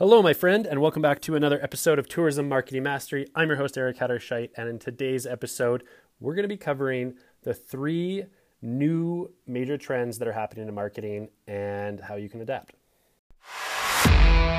Hello, 0.00 0.22
my 0.22 0.32
friend, 0.32 0.66
and 0.66 0.80
welcome 0.80 1.02
back 1.02 1.20
to 1.20 1.36
another 1.36 1.62
episode 1.62 1.98
of 1.98 2.08
Tourism 2.08 2.48
Marketing 2.48 2.82
Mastery. 2.82 3.26
I'm 3.34 3.48
your 3.48 3.58
host, 3.58 3.76
Eric 3.76 3.98
Hatterscheit, 3.98 4.48
and 4.56 4.66
in 4.66 4.78
today's 4.78 5.26
episode, 5.26 5.84
we're 6.20 6.34
going 6.34 6.44
to 6.44 6.48
be 6.48 6.56
covering 6.56 7.16
the 7.42 7.52
three 7.52 8.24
new 8.62 9.30
major 9.46 9.76
trends 9.76 10.16
that 10.16 10.26
are 10.26 10.32
happening 10.32 10.66
in 10.66 10.74
marketing 10.74 11.28
and 11.46 12.00
how 12.00 12.14
you 12.14 12.30
can 12.30 12.40
adapt. 12.40 12.76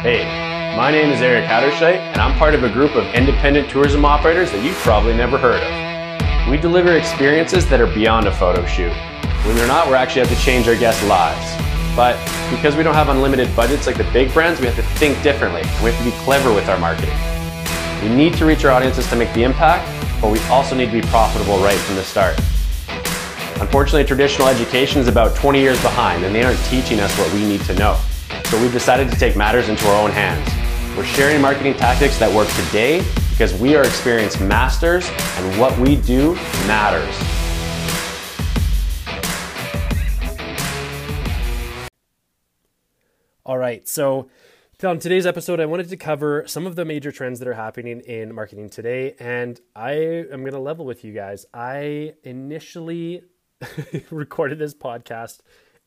Hey, 0.03 0.75
my 0.77 0.91
name 0.91 1.09
is 1.09 1.23
Eric 1.23 1.45
Hatterscheit, 1.45 1.97
and 1.97 2.21
I'm 2.21 2.37
part 2.37 2.53
of 2.53 2.63
a 2.63 2.69
group 2.69 2.95
of 2.95 3.03
independent 3.15 3.67
tourism 3.67 4.05
operators 4.05 4.51
that 4.51 4.63
you've 4.63 4.77
probably 4.77 5.15
never 5.15 5.39
heard 5.39 5.63
of. 5.63 6.51
We 6.51 6.57
deliver 6.57 6.95
experiences 6.95 7.67
that 7.69 7.81
are 7.81 7.91
beyond 7.95 8.27
a 8.27 8.31
photo 8.31 8.63
shoot. 8.67 8.93
When 9.47 9.55
they're 9.55 9.65
not, 9.65 9.87
we 9.87 9.95
actually 9.95 10.27
have 10.27 10.37
to 10.37 10.45
change 10.45 10.67
our 10.67 10.75
guests' 10.75 11.03
lives. 11.05 11.95
But 11.95 12.15
because 12.51 12.75
we 12.75 12.83
don't 12.83 12.93
have 12.93 13.09
unlimited 13.09 13.53
budgets 13.55 13.87
like 13.87 13.97
the 13.97 14.03
big 14.11 14.31
brands, 14.33 14.59
we 14.59 14.67
have 14.67 14.75
to 14.75 14.83
think 14.99 15.21
differently. 15.23 15.61
We 15.81 15.89
have 15.89 15.97
to 15.97 16.03
be 16.03 16.11
clever 16.23 16.53
with 16.53 16.67
our 16.67 16.77
marketing. 16.77 17.17
We 18.03 18.09
need 18.09 18.33
to 18.35 18.45
reach 18.45 18.65
our 18.65 18.71
audiences 18.71 19.09
to 19.09 19.15
make 19.15 19.33
the 19.33 19.43
impact, 19.43 19.87
but 20.21 20.31
we 20.31 20.39
also 20.49 20.75
need 20.75 20.87
to 20.87 20.91
be 20.91 21.01
profitable 21.07 21.57
right 21.59 21.77
from 21.77 21.95
the 21.95 22.03
start. 22.03 22.37
Unfortunately, 23.61 24.03
traditional 24.03 24.49
education 24.49 24.99
is 24.99 25.07
about 25.07 25.35
20 25.35 25.59
years 25.59 25.81
behind 25.81 26.25
and 26.25 26.35
they 26.35 26.43
aren't 26.43 26.59
teaching 26.65 26.99
us 26.99 27.17
what 27.17 27.31
we 27.33 27.45
need 27.45 27.61
to 27.61 27.75
know. 27.75 27.97
So 28.45 28.61
we've 28.61 28.73
decided 28.73 29.09
to 29.11 29.17
take 29.17 29.37
matters 29.37 29.69
into 29.69 29.87
our 29.87 30.03
own 30.03 30.11
hands. 30.11 30.45
We're 30.97 31.05
sharing 31.05 31.39
marketing 31.39 31.75
tactics 31.75 32.17
that 32.17 32.35
work 32.35 32.49
today 32.65 33.05
because 33.29 33.53
we 33.53 33.75
are 33.75 33.83
experienced 33.83 34.41
masters 34.41 35.09
and 35.09 35.59
what 35.59 35.77
we 35.79 35.95
do 35.95 36.33
matters. 36.67 37.30
All 43.51 43.57
right, 43.57 43.85
so 43.85 44.29
on 44.81 44.99
today's 44.99 45.25
episode, 45.25 45.59
I 45.59 45.65
wanted 45.65 45.89
to 45.89 45.97
cover 45.97 46.45
some 46.47 46.65
of 46.65 46.77
the 46.77 46.85
major 46.85 47.11
trends 47.11 47.37
that 47.39 47.49
are 47.49 47.53
happening 47.53 47.99
in 47.99 48.33
marketing 48.33 48.69
today. 48.69 49.13
And 49.19 49.59
I 49.75 49.91
am 49.91 50.39
going 50.39 50.53
to 50.53 50.59
level 50.59 50.85
with 50.85 51.03
you 51.03 51.11
guys. 51.11 51.45
I 51.53 52.13
initially 52.23 53.23
recorded 54.09 54.57
this 54.57 54.73
podcast 54.73 55.39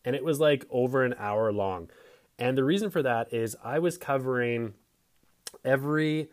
and 0.04 0.14
it 0.14 0.22
was 0.22 0.40
like 0.40 0.66
over 0.68 1.04
an 1.04 1.14
hour 1.18 1.50
long. 1.54 1.88
And 2.38 2.58
the 2.58 2.64
reason 2.64 2.90
for 2.90 3.02
that 3.02 3.32
is 3.32 3.56
I 3.64 3.78
was 3.78 3.96
covering 3.96 4.74
every 5.64 6.28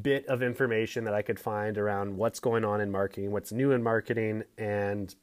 bit 0.00 0.24
of 0.26 0.42
information 0.42 1.04
that 1.04 1.12
I 1.12 1.20
could 1.20 1.38
find 1.38 1.76
around 1.76 2.16
what's 2.16 2.40
going 2.40 2.64
on 2.64 2.80
in 2.80 2.90
marketing, 2.90 3.30
what's 3.30 3.52
new 3.52 3.72
in 3.72 3.82
marketing. 3.82 4.44
And 4.56 5.14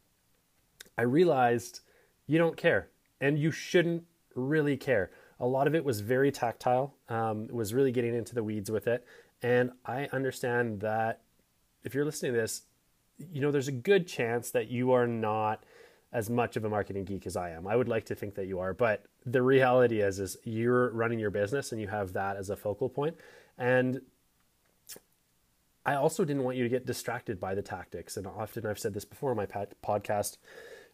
I 0.95 1.01
realized 1.01 1.79
you 2.27 2.37
don't 2.37 2.55
care 2.55 2.89
and 3.19 3.39
you 3.39 3.49
shouldn't 3.49 4.03
really 4.35 4.77
care. 4.77 5.09
A 5.39 5.47
lot 5.47 5.67
of 5.67 5.75
it 5.75 5.85
was 5.85 6.01
very 6.01 6.31
tactile, 6.31 6.95
um, 7.07 7.47
was 7.47 7.73
really 7.73 7.91
getting 7.91 8.13
into 8.13 8.35
the 8.35 8.43
weeds 8.43 8.69
with 8.69 8.87
it. 8.87 9.05
And 9.41 9.71
I 9.85 10.09
understand 10.11 10.81
that 10.81 11.21
if 11.83 11.93
you're 11.93 12.05
listening 12.05 12.33
to 12.33 12.39
this, 12.39 12.63
you 13.17 13.41
know, 13.41 13.51
there's 13.51 13.67
a 13.67 13.73
good 13.73 14.07
chance 14.07 14.51
that 14.51 14.69
you 14.69 14.91
are 14.91 15.07
not 15.07 15.63
as 16.11 16.29
much 16.29 16.57
of 16.57 16.65
a 16.65 16.69
marketing 16.69 17.05
geek 17.05 17.27
as 17.27 17.37
I 17.37 17.51
am. 17.51 17.67
I 17.67 17.75
would 17.75 17.87
like 17.87 18.05
to 18.05 18.15
think 18.15 18.35
that 18.35 18.47
you 18.47 18.59
are, 18.59 18.73
but 18.73 19.05
the 19.25 19.41
reality 19.41 20.01
is 20.01 20.19
is 20.19 20.37
you're 20.43 20.89
running 20.91 21.19
your 21.19 21.29
business 21.29 21.71
and 21.71 21.79
you 21.79 21.87
have 21.87 22.13
that 22.13 22.35
as 22.35 22.49
a 22.49 22.55
focal 22.55 22.89
point. 22.89 23.15
And 23.57 24.01
I 25.85 25.95
also 25.95 26.25
didn't 26.25 26.43
want 26.43 26.57
you 26.57 26.63
to 26.63 26.69
get 26.69 26.85
distracted 26.85 27.39
by 27.39 27.55
the 27.55 27.61
tactics. 27.61 28.17
And 28.17 28.27
often 28.27 28.65
I've 28.65 28.79
said 28.79 28.93
this 28.93 29.05
before 29.05 29.31
in 29.31 29.37
my 29.37 29.45
podcast, 29.45 30.37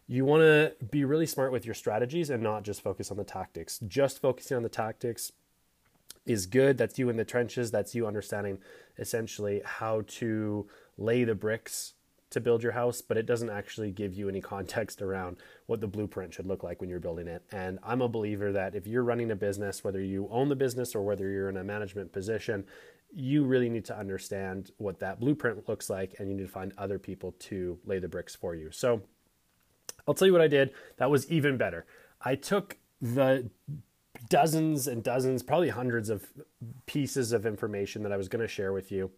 you 0.08 0.24
want 0.24 0.42
to 0.42 0.74
be 0.90 1.04
really 1.04 1.26
smart 1.26 1.52
with 1.52 1.64
your 1.64 1.74
strategies 1.74 2.30
and 2.30 2.42
not 2.42 2.62
just 2.62 2.82
focus 2.82 3.10
on 3.10 3.16
the 3.16 3.24
tactics. 3.24 3.80
Just 3.86 4.20
focusing 4.20 4.56
on 4.56 4.62
the 4.62 4.68
tactics 4.68 5.32
is 6.24 6.46
good. 6.46 6.78
That's 6.78 6.98
you 6.98 7.08
in 7.08 7.16
the 7.16 7.24
trenches. 7.24 7.70
That's 7.70 7.94
you 7.94 8.06
understanding 8.06 8.58
essentially 8.98 9.62
how 9.64 10.02
to 10.06 10.66
lay 10.96 11.24
the 11.24 11.34
bricks 11.34 11.94
to 12.30 12.40
build 12.40 12.62
your 12.62 12.72
house, 12.72 13.00
but 13.00 13.16
it 13.16 13.26
doesn't 13.26 13.50
actually 13.50 13.90
give 13.90 14.12
you 14.12 14.28
any 14.28 14.40
context 14.40 15.00
around 15.00 15.36
what 15.66 15.80
the 15.80 15.86
blueprint 15.86 16.34
should 16.34 16.46
look 16.46 16.62
like 16.62 16.80
when 16.80 16.90
you're 16.90 17.00
building 17.00 17.28
it. 17.28 17.42
And 17.52 17.78
I'm 17.82 18.02
a 18.02 18.08
believer 18.08 18.52
that 18.52 18.74
if 18.74 18.86
you're 18.86 19.04
running 19.04 19.30
a 19.30 19.36
business, 19.36 19.84
whether 19.84 20.02
you 20.02 20.28
own 20.30 20.48
the 20.48 20.56
business 20.56 20.94
or 20.94 21.02
whether 21.02 21.28
you're 21.28 21.48
in 21.48 21.56
a 21.56 21.64
management 21.64 22.12
position, 22.12 22.64
you 23.14 23.44
really 23.44 23.68
need 23.68 23.84
to 23.86 23.96
understand 23.96 24.72
what 24.78 24.98
that 24.98 25.20
blueprint 25.20 25.68
looks 25.68 25.88
like 25.88 26.16
and 26.18 26.28
you 26.28 26.34
need 26.36 26.42
to 26.42 26.48
find 26.48 26.72
other 26.76 26.98
people 26.98 27.32
to 27.38 27.78
lay 27.84 27.98
the 27.98 28.08
bricks 28.08 28.34
for 28.34 28.54
you. 28.54 28.70
So, 28.72 29.02
I'll 30.06 30.14
tell 30.14 30.26
you 30.26 30.32
what 30.32 30.42
I 30.42 30.48
did. 30.48 30.72
That 30.98 31.10
was 31.10 31.30
even 31.30 31.56
better. 31.56 31.86
I 32.20 32.34
took 32.34 32.78
the 33.00 33.50
dozens 34.28 34.86
and 34.86 35.02
dozens, 35.02 35.42
probably 35.42 35.68
hundreds 35.68 36.08
of 36.08 36.26
pieces 36.86 37.32
of 37.32 37.46
information 37.46 38.02
that 38.02 38.12
I 38.12 38.16
was 38.16 38.28
going 38.28 38.42
to 38.42 38.48
share 38.48 38.72
with 38.72 38.90
you. 38.90 39.10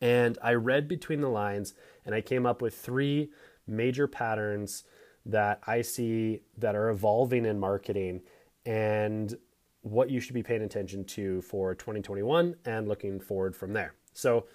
And 0.00 0.38
I 0.42 0.54
read 0.54 0.86
between 0.86 1.20
the 1.20 1.28
lines 1.28 1.74
and 2.04 2.14
I 2.14 2.20
came 2.20 2.46
up 2.46 2.62
with 2.62 2.76
three 2.76 3.30
major 3.66 4.06
patterns 4.06 4.84
that 5.26 5.60
I 5.66 5.82
see 5.82 6.42
that 6.56 6.74
are 6.74 6.88
evolving 6.88 7.44
in 7.44 7.58
marketing 7.58 8.22
and 8.64 9.36
what 9.82 10.10
you 10.10 10.20
should 10.20 10.34
be 10.34 10.42
paying 10.42 10.62
attention 10.62 11.04
to 11.04 11.40
for 11.42 11.74
2021 11.74 12.56
and 12.64 12.88
looking 12.88 13.20
forward 13.20 13.56
from 13.56 13.72
there. 13.72 13.94
So, 14.12 14.46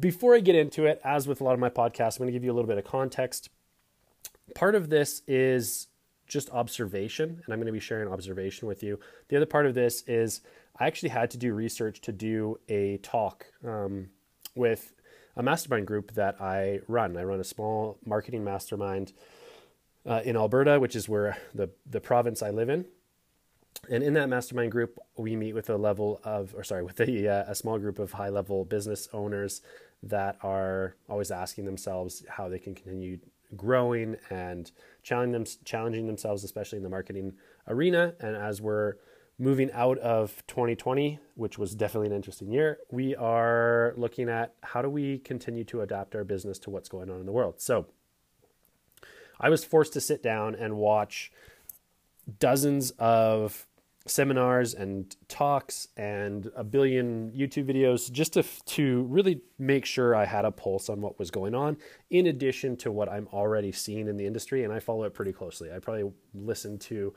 before 0.00 0.34
I 0.34 0.40
get 0.40 0.56
into 0.56 0.86
it, 0.86 1.00
as 1.04 1.28
with 1.28 1.40
a 1.40 1.44
lot 1.44 1.52
of 1.52 1.60
my 1.60 1.68
podcasts, 1.68 2.16
I'm 2.16 2.24
going 2.24 2.28
to 2.28 2.32
give 2.32 2.42
you 2.42 2.50
a 2.50 2.54
little 2.54 2.68
bit 2.68 2.78
of 2.78 2.84
context 2.84 3.50
part 4.54 4.74
of 4.74 4.90
this 4.90 5.22
is 5.26 5.88
just 6.26 6.50
observation, 6.50 7.42
and 7.44 7.52
I'm 7.52 7.58
going 7.58 7.66
to 7.66 7.72
be 7.72 7.80
sharing 7.80 8.08
observation 8.08 8.66
with 8.66 8.82
you. 8.82 8.98
The 9.28 9.36
other 9.36 9.46
part 9.46 9.66
of 9.66 9.74
this 9.74 10.02
is 10.06 10.40
I 10.78 10.86
actually 10.86 11.10
had 11.10 11.30
to 11.32 11.38
do 11.38 11.54
research 11.54 12.00
to 12.02 12.12
do 12.12 12.58
a 12.68 12.98
talk 12.98 13.46
um, 13.64 14.08
with 14.54 14.92
a 15.36 15.42
mastermind 15.42 15.86
group 15.86 16.12
that 16.12 16.40
I 16.40 16.80
run. 16.88 17.16
I 17.16 17.24
run 17.24 17.40
a 17.40 17.44
small 17.44 17.98
marketing 18.04 18.44
mastermind 18.44 19.12
uh, 20.06 20.20
in 20.24 20.36
Alberta, 20.36 20.78
which 20.80 20.96
is 20.96 21.08
where 21.08 21.36
the, 21.54 21.70
the 21.88 22.00
province 22.00 22.42
I 22.42 22.50
live 22.50 22.68
in. 22.68 22.86
And 23.90 24.02
in 24.02 24.14
that 24.14 24.28
mastermind 24.28 24.72
group, 24.72 24.98
we 25.16 25.36
meet 25.36 25.52
with 25.52 25.68
a 25.70 25.76
level 25.76 26.20
of, 26.24 26.54
or 26.54 26.64
sorry, 26.64 26.84
with 26.84 27.00
a, 27.00 27.28
uh, 27.28 27.50
a 27.50 27.54
small 27.54 27.78
group 27.78 27.98
of 27.98 28.12
high 28.12 28.28
level 28.28 28.64
business 28.64 29.08
owners 29.12 29.62
that 30.02 30.36
are 30.42 30.96
always 31.08 31.30
asking 31.30 31.64
themselves 31.64 32.24
how 32.28 32.48
they 32.48 32.58
can 32.58 32.74
continue 32.74 33.18
growing 33.56 34.16
and 34.30 34.70
challenging, 35.02 35.32
them, 35.32 35.44
challenging 35.64 36.06
themselves, 36.06 36.44
especially 36.44 36.78
in 36.78 36.82
the 36.82 36.90
marketing 36.90 37.34
arena. 37.68 38.14
And 38.20 38.36
as 38.36 38.60
we're 38.60 38.94
moving 39.38 39.70
out 39.72 39.98
of 39.98 40.44
2020, 40.46 41.18
which 41.34 41.58
was 41.58 41.74
definitely 41.74 42.08
an 42.08 42.14
interesting 42.14 42.50
year, 42.50 42.78
we 42.90 43.16
are 43.16 43.92
looking 43.96 44.28
at 44.28 44.54
how 44.62 44.82
do 44.82 44.88
we 44.88 45.18
continue 45.18 45.64
to 45.64 45.80
adapt 45.80 46.14
our 46.14 46.24
business 46.24 46.58
to 46.60 46.70
what's 46.70 46.88
going 46.88 47.10
on 47.10 47.20
in 47.20 47.26
the 47.26 47.32
world. 47.32 47.60
So 47.60 47.86
I 49.40 49.50
was 49.50 49.64
forced 49.64 49.92
to 49.94 50.00
sit 50.00 50.22
down 50.22 50.54
and 50.54 50.76
watch 50.76 51.32
dozens 52.38 52.92
of 52.92 53.66
seminars 54.06 54.74
and 54.74 55.16
talks 55.28 55.88
and 55.96 56.50
a 56.54 56.62
billion 56.62 57.30
YouTube 57.30 57.66
videos 57.66 58.12
just 58.12 58.34
to 58.34 58.42
to 58.66 59.02
really 59.04 59.40
make 59.58 59.86
sure 59.86 60.14
I 60.14 60.26
had 60.26 60.44
a 60.44 60.50
pulse 60.50 60.90
on 60.90 61.00
what 61.00 61.18
was 61.18 61.30
going 61.30 61.54
on 61.54 61.78
in 62.10 62.26
addition 62.26 62.76
to 62.78 62.92
what 62.92 63.08
I'm 63.08 63.28
already 63.32 63.72
seeing 63.72 64.06
in 64.08 64.18
the 64.18 64.26
industry 64.26 64.62
and 64.64 64.72
I 64.72 64.78
follow 64.78 65.04
it 65.04 65.14
pretty 65.14 65.32
closely. 65.32 65.72
I 65.72 65.78
probably 65.78 66.12
listen 66.34 66.78
to 66.80 67.14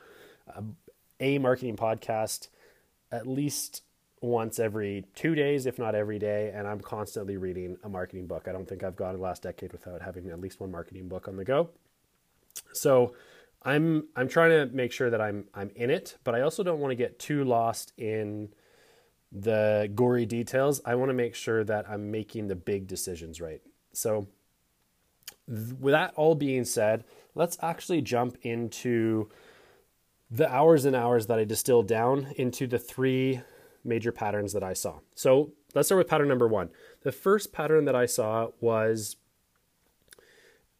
a, 0.47 0.63
a 1.19 1.37
marketing 1.39 1.75
podcast 1.75 2.47
at 3.11 3.27
least 3.27 3.83
once 4.21 4.57
every 4.57 5.05
2 5.15 5.35
days 5.35 5.65
if 5.65 5.77
not 5.77 5.93
every 5.93 6.19
day 6.19 6.53
and 6.55 6.65
I'm 6.65 6.79
constantly 6.79 7.35
reading 7.35 7.77
a 7.83 7.89
marketing 7.89 8.27
book. 8.27 8.47
I 8.47 8.53
don't 8.53 8.67
think 8.67 8.83
I've 8.83 8.95
gone 8.95 9.15
the 9.15 9.21
last 9.21 9.43
decade 9.43 9.73
without 9.73 10.01
having 10.01 10.29
at 10.29 10.39
least 10.39 10.61
one 10.61 10.71
marketing 10.71 11.09
book 11.09 11.27
on 11.27 11.35
the 11.35 11.43
go. 11.43 11.69
So 12.71 13.13
I'm 13.67 14.07
I'm 14.15 14.29
trying 14.29 14.51
to 14.51 14.73
make 14.73 14.93
sure 14.93 15.09
that 15.09 15.19
I'm 15.19 15.43
I'm 15.53 15.71
in 15.75 15.89
it, 15.89 16.17
but 16.23 16.33
I 16.33 16.41
also 16.41 16.63
don't 16.63 16.79
want 16.79 16.91
to 16.91 16.95
get 16.95 17.19
too 17.19 17.43
lost 17.43 17.91
in 17.97 18.47
the 19.29 19.91
gory 19.93 20.25
details. 20.25 20.79
I 20.85 20.95
want 20.95 21.09
to 21.09 21.13
make 21.13 21.35
sure 21.35 21.65
that 21.65 21.87
I'm 21.89 22.09
making 22.09 22.47
the 22.47 22.55
big 22.55 22.87
decisions 22.87 23.41
right. 23.41 23.61
So 23.91 24.27
th- 25.49 25.73
with 25.81 25.91
that 25.91 26.13
all 26.15 26.33
being 26.33 26.63
said, 26.63 27.03
let's 27.35 27.57
actually 27.61 28.01
jump 28.01 28.37
into 28.41 29.29
the 30.31 30.49
hours 30.49 30.85
and 30.85 30.95
hours 30.95 31.27
that 31.27 31.37
I 31.37 31.43
distilled 31.43 31.89
down 31.89 32.33
into 32.37 32.67
the 32.67 32.79
three 32.79 33.41
major 33.83 34.13
patterns 34.13 34.53
that 34.53 34.63
I 34.63 34.73
saw. 34.73 34.99
So 35.13 35.51
let's 35.75 35.89
start 35.89 35.97
with 35.97 36.07
pattern 36.07 36.29
number 36.29 36.47
one. 36.47 36.69
The 37.01 37.11
first 37.11 37.51
pattern 37.51 37.83
that 37.83 37.95
I 37.97 38.05
saw 38.05 38.51
was 38.61 39.17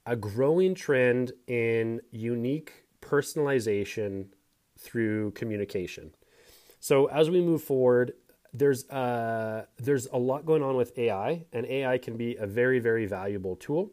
a 0.07 0.15
growing 0.15 0.74
trend 0.74 1.33
in 1.48 2.01
unique 2.12 2.86
personalization 3.01 4.27
through 4.80 5.31
communication. 5.31 6.15
So 6.80 7.07
as 7.07 7.30
we 7.30 7.42
move 7.42 7.62
forward, 7.62 8.13
there's 8.54 8.89
uh, 8.89 9.65
there's 9.77 10.07
a 10.07 10.18
lot 10.18 10.45
going 10.45 10.63
on 10.63 10.77
with 10.77 10.98
AI, 10.98 11.45
and 11.51 11.65
AI 11.65 11.98
can 11.98 12.15
be 12.15 12.36
a 12.38 12.48
very 12.48 12.80
very 12.80 13.06
valuable 13.06 13.57
tool. 13.57 13.92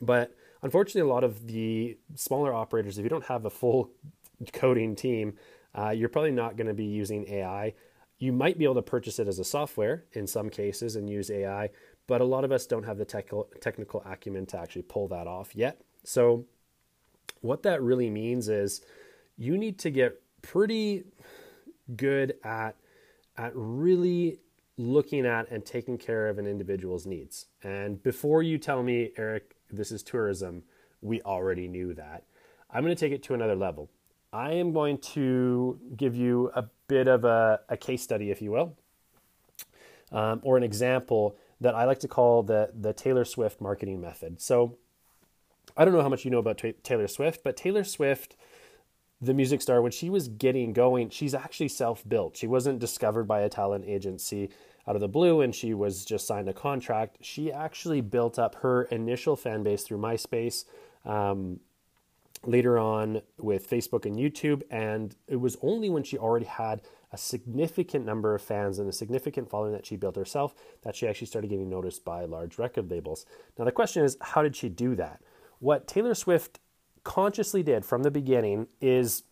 But 0.00 0.34
unfortunately, 0.62 1.08
a 1.08 1.12
lot 1.12 1.24
of 1.24 1.46
the 1.46 1.98
smaller 2.16 2.54
operators, 2.54 2.98
if 2.98 3.04
you 3.04 3.10
don't 3.10 3.26
have 3.26 3.44
a 3.44 3.50
full 3.50 3.90
coding 4.52 4.96
team, 4.96 5.34
uh, 5.74 5.90
you're 5.90 6.08
probably 6.08 6.30
not 6.32 6.56
going 6.56 6.66
to 6.66 6.74
be 6.74 6.86
using 6.86 7.28
AI. 7.28 7.74
You 8.18 8.32
might 8.32 8.56
be 8.56 8.64
able 8.64 8.76
to 8.76 8.82
purchase 8.82 9.18
it 9.18 9.28
as 9.28 9.38
a 9.38 9.44
software 9.44 10.04
in 10.12 10.26
some 10.26 10.48
cases 10.48 10.96
and 10.96 11.10
use 11.10 11.30
AI, 11.30 11.70
but 12.06 12.20
a 12.20 12.24
lot 12.24 12.44
of 12.44 12.52
us 12.52 12.66
don't 12.66 12.84
have 12.84 12.98
the 12.98 13.04
technical 13.04 13.48
technical 13.60 14.02
acumen 14.04 14.46
to 14.46 14.58
actually 14.58 14.82
pull 14.82 15.08
that 15.08 15.26
off 15.26 15.54
yet. 15.54 15.80
So, 16.04 16.46
what 17.40 17.62
that 17.62 17.82
really 17.82 18.10
means 18.10 18.48
is 18.48 18.82
you 19.36 19.56
need 19.56 19.78
to 19.80 19.90
get 19.90 20.20
pretty 20.42 21.04
good 21.96 22.34
at 22.44 22.76
at 23.36 23.52
really 23.54 24.38
looking 24.76 25.26
at 25.26 25.50
and 25.50 25.64
taking 25.64 25.98
care 25.98 26.28
of 26.28 26.38
an 26.38 26.46
individual's 26.46 27.06
needs. 27.06 27.46
And 27.62 28.02
before 28.02 28.42
you 28.42 28.58
tell 28.58 28.82
me, 28.82 29.10
Eric, 29.16 29.54
this 29.70 29.92
is 29.92 30.02
tourism, 30.02 30.64
we 31.00 31.20
already 31.22 31.68
knew 31.68 31.94
that. 31.94 32.24
I'm 32.70 32.82
going 32.82 32.94
to 32.94 33.00
take 33.00 33.12
it 33.12 33.22
to 33.24 33.34
another 33.34 33.54
level. 33.54 33.90
I 34.32 34.52
am 34.52 34.72
going 34.72 34.98
to 34.98 35.78
give 35.96 36.16
you 36.16 36.50
a 36.54 36.64
bit 36.88 37.06
of 37.06 37.24
a, 37.24 37.60
a 37.68 37.76
case 37.76 38.02
study, 38.02 38.30
if 38.30 38.40
you 38.40 38.50
will, 38.50 38.76
um, 40.10 40.40
or 40.42 40.56
an 40.56 40.62
example 40.62 41.36
that 41.62 41.74
I 41.74 41.84
like 41.84 42.00
to 42.00 42.08
call 42.08 42.42
the, 42.42 42.70
the 42.74 42.92
Taylor 42.92 43.24
Swift 43.24 43.60
marketing 43.60 44.00
method. 44.00 44.40
So 44.40 44.78
I 45.76 45.84
don't 45.84 45.94
know 45.94 46.02
how 46.02 46.08
much 46.08 46.24
you 46.24 46.30
know 46.30 46.38
about 46.38 46.62
Taylor 46.82 47.08
Swift, 47.08 47.42
but 47.42 47.56
Taylor 47.56 47.84
Swift, 47.84 48.36
the 49.20 49.34
music 49.34 49.62
star, 49.62 49.80
when 49.80 49.92
she 49.92 50.10
was 50.10 50.28
getting 50.28 50.72
going, 50.72 51.10
she's 51.10 51.34
actually 51.34 51.68
self 51.68 52.06
built. 52.08 52.36
She 52.36 52.46
wasn't 52.46 52.78
discovered 52.78 53.24
by 53.24 53.40
a 53.40 53.48
talent 53.48 53.84
agency 53.86 54.50
out 54.86 54.96
of 54.96 55.00
the 55.00 55.08
blue 55.08 55.40
and 55.40 55.54
she 55.54 55.74
was 55.74 56.04
just 56.04 56.26
signed 56.26 56.48
a 56.48 56.52
contract. 56.52 57.18
She 57.20 57.52
actually 57.52 58.00
built 58.00 58.38
up 58.38 58.56
her 58.56 58.82
initial 58.84 59.36
fan 59.36 59.62
base 59.62 59.84
through 59.84 59.98
MySpace. 59.98 60.64
Um, 61.04 61.60
later 62.44 62.78
on 62.78 63.22
with 63.38 63.68
Facebook 63.68 64.04
and 64.04 64.16
YouTube. 64.16 64.62
And 64.70 65.14
it 65.28 65.36
was 65.36 65.56
only 65.62 65.90
when 65.90 66.02
she 66.02 66.18
already 66.18 66.46
had 66.46 66.82
a 67.12 67.18
significant 67.18 68.06
number 68.06 68.34
of 68.34 68.42
fans 68.42 68.78
and 68.78 68.88
a 68.88 68.92
significant 68.92 69.50
following 69.50 69.72
that 69.72 69.86
she 69.86 69.96
built 69.96 70.16
herself 70.16 70.54
that 70.82 70.96
she 70.96 71.06
actually 71.06 71.26
started 71.26 71.48
getting 71.48 71.68
noticed 71.68 72.04
by 72.04 72.24
large 72.24 72.58
record 72.58 72.90
labels. 72.90 73.26
Now, 73.58 73.64
the 73.64 73.72
question 73.72 74.04
is, 74.04 74.16
how 74.20 74.42
did 74.42 74.56
she 74.56 74.68
do 74.68 74.94
that? 74.96 75.20
What 75.58 75.86
Taylor 75.86 76.14
Swift 76.14 76.58
consciously 77.04 77.62
did 77.62 77.84
from 77.84 78.02
the 78.02 78.10
beginning 78.10 78.68
is 78.80 79.24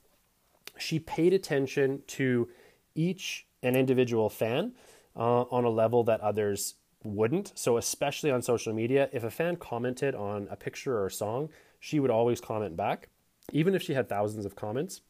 she 0.78 0.98
paid 0.98 1.32
attention 1.32 2.02
to 2.06 2.48
each 2.94 3.46
an 3.62 3.76
individual 3.76 4.28
fan 4.28 4.72
uh, 5.16 5.42
on 5.42 5.64
a 5.64 5.70
level 5.70 6.04
that 6.04 6.20
others 6.20 6.74
wouldn't. 7.02 7.52
So, 7.54 7.76
especially 7.76 8.30
on 8.30 8.42
social 8.42 8.72
media, 8.72 9.08
if 9.12 9.24
a 9.24 9.30
fan 9.30 9.56
commented 9.56 10.14
on 10.14 10.48
a 10.50 10.56
picture 10.56 10.98
or 10.98 11.06
a 11.06 11.10
song, 11.10 11.48
she 11.78 11.98
would 11.98 12.10
always 12.10 12.40
comment 12.40 12.76
back, 12.76 13.08
even 13.52 13.74
if 13.74 13.82
she 13.82 13.94
had 13.94 14.08
thousands 14.08 14.44
of 14.44 14.56
comments. 14.56 15.00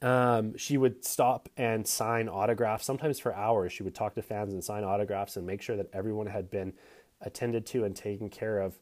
Um, 0.00 0.56
she 0.56 0.76
would 0.76 1.04
stop 1.04 1.48
and 1.56 1.86
sign 1.86 2.28
autographs, 2.28 2.84
sometimes 2.84 3.18
for 3.18 3.34
hours. 3.34 3.72
She 3.72 3.82
would 3.82 3.94
talk 3.94 4.14
to 4.14 4.22
fans 4.22 4.52
and 4.52 4.62
sign 4.62 4.84
autographs 4.84 5.36
and 5.36 5.46
make 5.46 5.60
sure 5.60 5.76
that 5.76 5.90
everyone 5.92 6.26
had 6.26 6.50
been 6.50 6.72
attended 7.20 7.66
to 7.66 7.84
and 7.84 7.96
taken 7.96 8.30
care 8.30 8.60
of. 8.60 8.78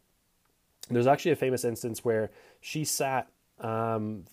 There's 0.91 1.07
actually 1.07 1.33
a 1.33 1.37
famous 1.37 1.65
instance 1.65 2.05
where 2.05 2.31
she 2.61 2.85
sat 2.85 3.29
um, 3.61 4.25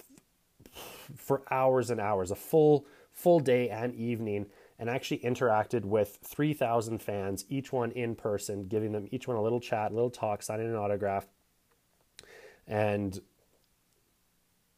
for 1.16 1.44
hours 1.50 1.90
and 1.90 2.02
hours, 2.02 2.32
a 2.32 2.36
full 2.36 2.86
full 3.12 3.40
day 3.40 3.70
and 3.70 3.94
evening, 3.96 4.48
and 4.80 4.90
actually 4.90 5.20
interacted 5.20 5.86
with 5.86 6.18
3,000 6.24 7.02
fans, 7.02 7.46
each 7.48 7.72
one 7.72 7.92
in 7.92 8.16
person, 8.16 8.66
giving 8.68 8.92
them 8.92 9.08
each 9.12 9.28
one 9.28 9.38
a 9.38 9.42
little 9.42 9.60
chat, 9.60 9.92
a 9.92 9.94
little 9.94 10.10
talk, 10.10 10.42
signing 10.42 10.68
an 10.68 10.76
autograph, 10.76 11.28
and 12.68 13.22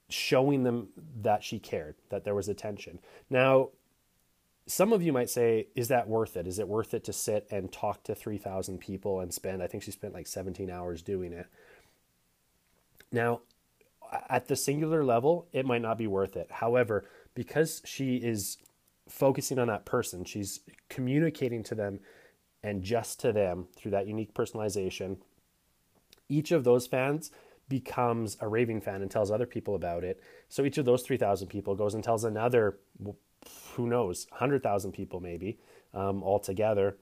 showing 0.10 0.64
them 0.64 0.90
that 1.22 1.44
she 1.44 1.60
cared, 1.60 1.96
that 2.10 2.24
there 2.24 2.36
was 2.36 2.48
attention. 2.48 3.00
Now, 3.30 3.70
some 4.68 4.94
of 4.94 5.02
you 5.04 5.14
might 5.14 5.30
say, 5.30 5.68
is 5.76 5.90
that 5.90 6.08
worth 6.08 6.38
it? 6.38 6.48
Is 6.48 6.60
it 6.60 6.68
worth 6.68 6.94
it 6.94 7.04
to 7.06 7.14
sit 7.14 7.48
and 7.52 7.72
talk 7.72 8.04
to 8.04 8.16
3,000 8.16 8.80
people 8.80 9.20
and 9.20 9.34
spend, 9.34 9.62
I 9.62 9.68
think 9.68 9.84
she 9.84 9.92
spent 9.92 10.14
like 10.14 10.28
17 10.28 10.70
hours 10.70 11.02
doing 11.02 11.34
it. 11.34 11.48
Now, 13.12 13.42
at 14.30 14.48
the 14.48 14.56
singular 14.56 15.04
level, 15.04 15.48
it 15.52 15.66
might 15.66 15.82
not 15.82 15.98
be 15.98 16.08
worth 16.08 16.36
it. 16.36 16.52
However, 16.52 17.06
because 17.34 17.82
she 17.86 18.18
is 18.18 18.58
focusing 19.08 19.60
on 19.60 19.68
that 19.68 19.86
person, 19.86 20.24
she's 20.24 20.62
communicating 20.90 21.64
to 21.64 21.76
them 21.76 22.00
and 22.64 22.84
just 22.84 23.20
to 23.20 23.32
them 23.32 23.68
through 23.76 23.92
that 23.92 24.08
unique 24.08 24.34
personalization. 24.34 25.18
Each 26.28 26.52
of 26.52 26.64
those 26.64 26.88
fans 26.88 27.30
becomes 27.68 28.38
a 28.42 28.48
raving 28.48 28.82
fan 28.82 29.02
and 29.02 29.10
tells 29.10 29.32
other 29.32 29.46
people 29.46 29.76
about 29.76 30.04
it. 30.04 30.22
So 30.50 30.64
each 30.64 30.78
of 30.78 30.86
those 30.86 31.02
3,000 31.02 31.48
people 31.48 31.76
goes 31.76 31.94
and 31.94 32.04
tells 32.04 32.24
another, 32.24 32.80
who 33.74 33.88
knows, 33.88 34.28
100,000 34.30 34.92
people 34.92 35.20
maybe 35.20 35.60
um, 35.94 36.24
altogether. 36.24 36.98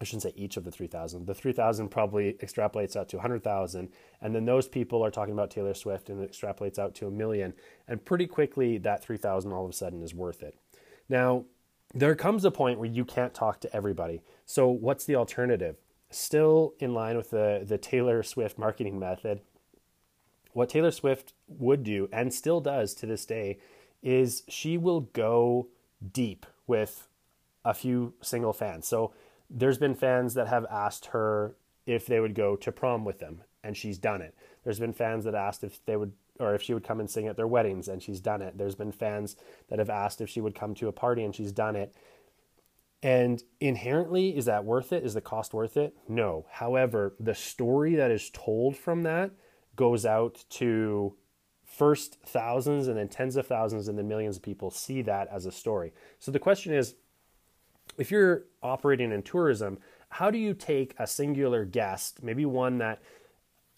I 0.00 0.04
shouldn't 0.04 0.24
say 0.24 0.32
each 0.34 0.56
of 0.56 0.64
the 0.64 0.72
3,000. 0.72 1.26
The 1.26 1.34
3,000 1.34 1.88
probably 1.88 2.32
extrapolates 2.42 2.96
out 2.96 3.08
to 3.10 3.16
100,000. 3.16 3.88
And 4.20 4.34
then 4.34 4.44
those 4.44 4.66
people 4.66 5.04
are 5.04 5.10
talking 5.10 5.34
about 5.34 5.52
Taylor 5.52 5.74
Swift 5.74 6.10
and 6.10 6.20
it 6.20 6.32
extrapolates 6.32 6.80
out 6.80 6.96
to 6.96 7.06
a 7.06 7.10
million. 7.10 7.54
And 7.86 8.04
pretty 8.04 8.26
quickly, 8.26 8.78
that 8.78 9.04
3,000 9.04 9.52
all 9.52 9.64
of 9.64 9.70
a 9.70 9.74
sudden 9.74 10.02
is 10.02 10.12
worth 10.12 10.42
it. 10.42 10.58
Now, 11.08 11.44
there 11.94 12.16
comes 12.16 12.44
a 12.44 12.50
point 12.50 12.80
where 12.80 12.88
you 12.88 13.04
can't 13.04 13.32
talk 13.32 13.60
to 13.60 13.76
everybody. 13.76 14.22
So, 14.46 14.68
what's 14.68 15.04
the 15.04 15.14
alternative? 15.14 15.76
Still 16.14 16.74
in 16.78 16.94
line 16.94 17.16
with 17.16 17.30
the, 17.30 17.62
the 17.66 17.78
Taylor 17.78 18.22
Swift 18.22 18.58
marketing 18.58 18.98
method. 18.98 19.40
What 20.52 20.68
Taylor 20.68 20.90
Swift 20.90 21.34
would 21.48 21.82
do 21.82 22.08
and 22.12 22.32
still 22.32 22.60
does 22.60 22.94
to 22.94 23.06
this 23.06 23.26
day 23.26 23.58
is 24.02 24.42
she 24.48 24.78
will 24.78 25.00
go 25.00 25.68
deep 26.12 26.46
with 26.66 27.08
a 27.64 27.74
few 27.74 28.14
single 28.20 28.52
fans. 28.52 28.86
So 28.86 29.12
there's 29.50 29.78
been 29.78 29.94
fans 29.94 30.34
that 30.34 30.48
have 30.48 30.66
asked 30.70 31.06
her 31.06 31.56
if 31.86 32.06
they 32.06 32.20
would 32.20 32.34
go 32.34 32.56
to 32.56 32.72
prom 32.72 33.04
with 33.04 33.18
them, 33.18 33.42
and 33.62 33.76
she's 33.76 33.98
done 33.98 34.22
it. 34.22 34.34
There's 34.62 34.78
been 34.78 34.92
fans 34.92 35.24
that 35.24 35.34
asked 35.34 35.64
if 35.64 35.84
they 35.84 35.96
would 35.96 36.12
or 36.40 36.54
if 36.54 36.62
she 36.62 36.74
would 36.74 36.82
come 36.82 36.98
and 36.98 37.08
sing 37.08 37.28
at 37.28 37.36
their 37.36 37.46
weddings, 37.46 37.86
and 37.86 38.02
she's 38.02 38.20
done 38.20 38.42
it. 38.42 38.58
There's 38.58 38.74
been 38.74 38.90
fans 38.90 39.36
that 39.68 39.78
have 39.78 39.90
asked 39.90 40.20
if 40.20 40.28
she 40.28 40.40
would 40.40 40.54
come 40.54 40.74
to 40.74 40.88
a 40.88 40.92
party, 40.92 41.22
and 41.22 41.34
she's 41.34 41.52
done 41.52 41.76
it. 41.76 41.94
And 43.04 43.42
inherently, 43.60 44.34
is 44.34 44.46
that 44.46 44.64
worth 44.64 44.90
it? 44.90 45.04
Is 45.04 45.12
the 45.12 45.20
cost 45.20 45.52
worth 45.52 45.76
it? 45.76 45.94
No. 46.08 46.46
However, 46.50 47.14
the 47.20 47.34
story 47.34 47.94
that 47.96 48.10
is 48.10 48.30
told 48.30 48.78
from 48.78 49.02
that 49.02 49.30
goes 49.76 50.06
out 50.06 50.42
to 50.48 51.14
first 51.66 52.16
thousands 52.24 52.88
and 52.88 52.96
then 52.96 53.08
tens 53.08 53.36
of 53.36 53.46
thousands 53.46 53.88
and 53.88 53.98
then 53.98 54.08
millions 54.08 54.36
of 54.36 54.42
people 54.42 54.70
see 54.70 55.02
that 55.02 55.28
as 55.30 55.44
a 55.44 55.52
story. 55.52 55.92
So 56.18 56.32
the 56.32 56.38
question 56.38 56.72
is 56.72 56.94
if 57.98 58.10
you're 58.10 58.44
operating 58.62 59.12
in 59.12 59.22
tourism, 59.22 59.78
how 60.08 60.30
do 60.30 60.38
you 60.38 60.54
take 60.54 60.94
a 60.98 61.06
singular 61.06 61.66
guest, 61.66 62.22
maybe 62.22 62.46
one 62.46 62.78
that 62.78 63.02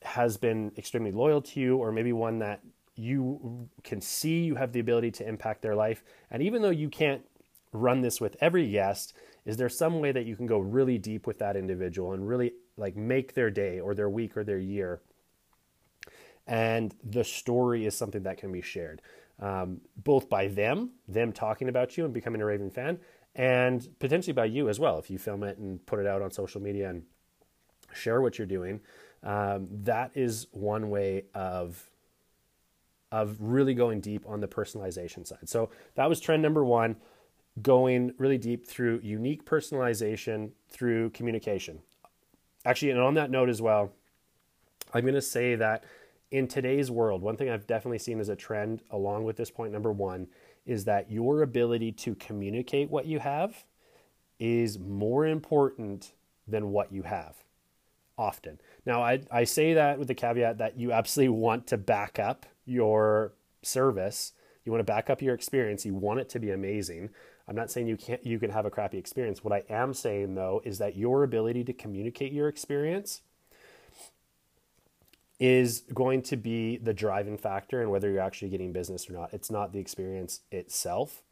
has 0.02 0.36
been 0.36 0.70
extremely 0.78 1.10
loyal 1.10 1.42
to 1.42 1.58
you, 1.60 1.78
or 1.78 1.90
maybe 1.90 2.12
one 2.12 2.38
that 2.38 2.60
you 2.94 3.68
can 3.82 4.00
see 4.00 4.44
you 4.44 4.54
have 4.54 4.72
the 4.72 4.78
ability 4.78 5.10
to 5.10 5.28
impact 5.28 5.62
their 5.62 5.74
life, 5.74 6.04
and 6.30 6.44
even 6.44 6.62
though 6.62 6.70
you 6.70 6.88
can't 6.88 7.22
run 7.72 8.00
this 8.00 8.20
with 8.20 8.36
every 8.40 8.68
guest 8.70 9.14
is 9.44 9.56
there 9.56 9.68
some 9.68 10.00
way 10.00 10.10
that 10.12 10.26
you 10.26 10.34
can 10.34 10.46
go 10.46 10.58
really 10.58 10.98
deep 10.98 11.26
with 11.26 11.38
that 11.38 11.56
individual 11.56 12.12
and 12.12 12.26
really 12.26 12.52
like 12.76 12.96
make 12.96 13.34
their 13.34 13.50
day 13.50 13.78
or 13.78 13.94
their 13.94 14.10
week 14.10 14.36
or 14.36 14.42
their 14.42 14.58
year? 14.58 15.00
And 16.48 16.94
the 17.04 17.22
story 17.22 17.86
is 17.86 17.96
something 17.96 18.24
that 18.24 18.38
can 18.38 18.50
be 18.50 18.62
shared 18.62 19.02
um, 19.40 19.80
both 19.96 20.28
by 20.28 20.48
them 20.48 20.90
them 21.06 21.32
talking 21.32 21.68
about 21.68 21.96
you 21.96 22.04
and 22.04 22.12
becoming 22.12 22.40
a 22.40 22.44
raven 22.44 22.70
fan 22.70 22.98
and 23.34 23.88
potentially 23.98 24.32
by 24.32 24.46
you 24.46 24.68
as 24.68 24.80
well. 24.80 24.98
If 24.98 25.10
you 25.10 25.18
film 25.18 25.42
it 25.44 25.58
and 25.58 25.84
put 25.86 26.00
it 26.00 26.06
out 26.06 26.22
on 26.22 26.30
social 26.30 26.60
media 26.60 26.90
and 26.90 27.04
share 27.92 28.20
what 28.20 28.38
you're 28.38 28.46
doing 28.46 28.80
um, 29.22 29.66
that 29.70 30.12
is 30.14 30.46
one 30.52 30.88
way 30.90 31.24
of 31.34 31.90
of 33.12 33.36
really 33.40 33.72
going 33.72 34.00
deep 34.00 34.24
on 34.26 34.40
the 34.40 34.48
personalization 34.48 35.26
side. 35.26 35.48
So 35.48 35.70
that 35.94 36.08
was 36.08 36.20
trend 36.20 36.42
number 36.42 36.64
one 36.64 36.96
going 37.62 38.12
really 38.18 38.38
deep 38.38 38.66
through 38.66 39.00
unique 39.02 39.44
personalization 39.44 40.50
through 40.68 41.10
communication. 41.10 41.80
Actually, 42.64 42.90
and 42.90 43.00
on 43.00 43.14
that 43.14 43.30
note 43.30 43.48
as 43.48 43.62
well, 43.62 43.92
I'm 44.92 45.02
going 45.02 45.14
to 45.14 45.22
say 45.22 45.54
that 45.54 45.84
in 46.30 46.48
today's 46.48 46.90
world, 46.90 47.22
one 47.22 47.36
thing 47.36 47.48
I've 47.48 47.66
definitely 47.66 47.98
seen 47.98 48.20
as 48.20 48.28
a 48.28 48.36
trend, 48.36 48.82
along 48.90 49.24
with 49.24 49.36
this 49.36 49.50
point 49.50 49.72
number 49.72 49.92
one, 49.92 50.26
is 50.66 50.84
that 50.84 51.10
your 51.10 51.42
ability 51.42 51.92
to 51.92 52.14
communicate 52.16 52.90
what 52.90 53.06
you 53.06 53.20
have 53.20 53.64
is 54.38 54.78
more 54.78 55.26
important 55.26 56.12
than 56.46 56.70
what 56.70 56.92
you 56.92 57.02
have 57.02 57.36
often. 58.18 58.60
Now, 58.84 59.02
I, 59.02 59.20
I 59.30 59.44
say 59.44 59.74
that 59.74 59.98
with 59.98 60.08
the 60.08 60.14
caveat 60.14 60.58
that 60.58 60.78
you 60.78 60.92
absolutely 60.92 61.36
want 61.36 61.66
to 61.68 61.76
back 61.76 62.18
up 62.18 62.46
your 62.64 63.32
service. 63.62 64.32
You 64.64 64.72
want 64.72 64.80
to 64.80 64.92
back 64.92 65.08
up 65.10 65.22
your 65.22 65.34
experience. 65.34 65.84
You 65.86 65.94
want 65.94 66.20
it 66.20 66.28
to 66.30 66.40
be 66.40 66.50
amazing. 66.50 67.10
I'm 67.48 67.54
not 67.54 67.70
saying 67.70 67.86
you 67.86 67.96
can't 67.96 68.24
you 68.24 68.38
can 68.38 68.50
have 68.50 68.66
a 68.66 68.70
crappy 68.70 68.98
experience. 68.98 69.44
What 69.44 69.52
I 69.52 69.62
am 69.70 69.94
saying 69.94 70.34
though 70.34 70.62
is 70.64 70.78
that 70.78 70.96
your 70.96 71.22
ability 71.22 71.64
to 71.64 71.72
communicate 71.72 72.32
your 72.32 72.48
experience 72.48 73.22
is 75.38 75.80
going 75.92 76.22
to 76.22 76.36
be 76.36 76.78
the 76.78 76.94
driving 76.94 77.36
factor 77.36 77.82
in 77.82 77.90
whether 77.90 78.10
you're 78.10 78.22
actually 78.22 78.48
getting 78.48 78.72
business 78.72 79.08
or 79.08 79.12
not. 79.12 79.32
It's 79.32 79.50
not 79.50 79.72
the 79.72 79.78
experience 79.78 80.40
itself 80.50 81.22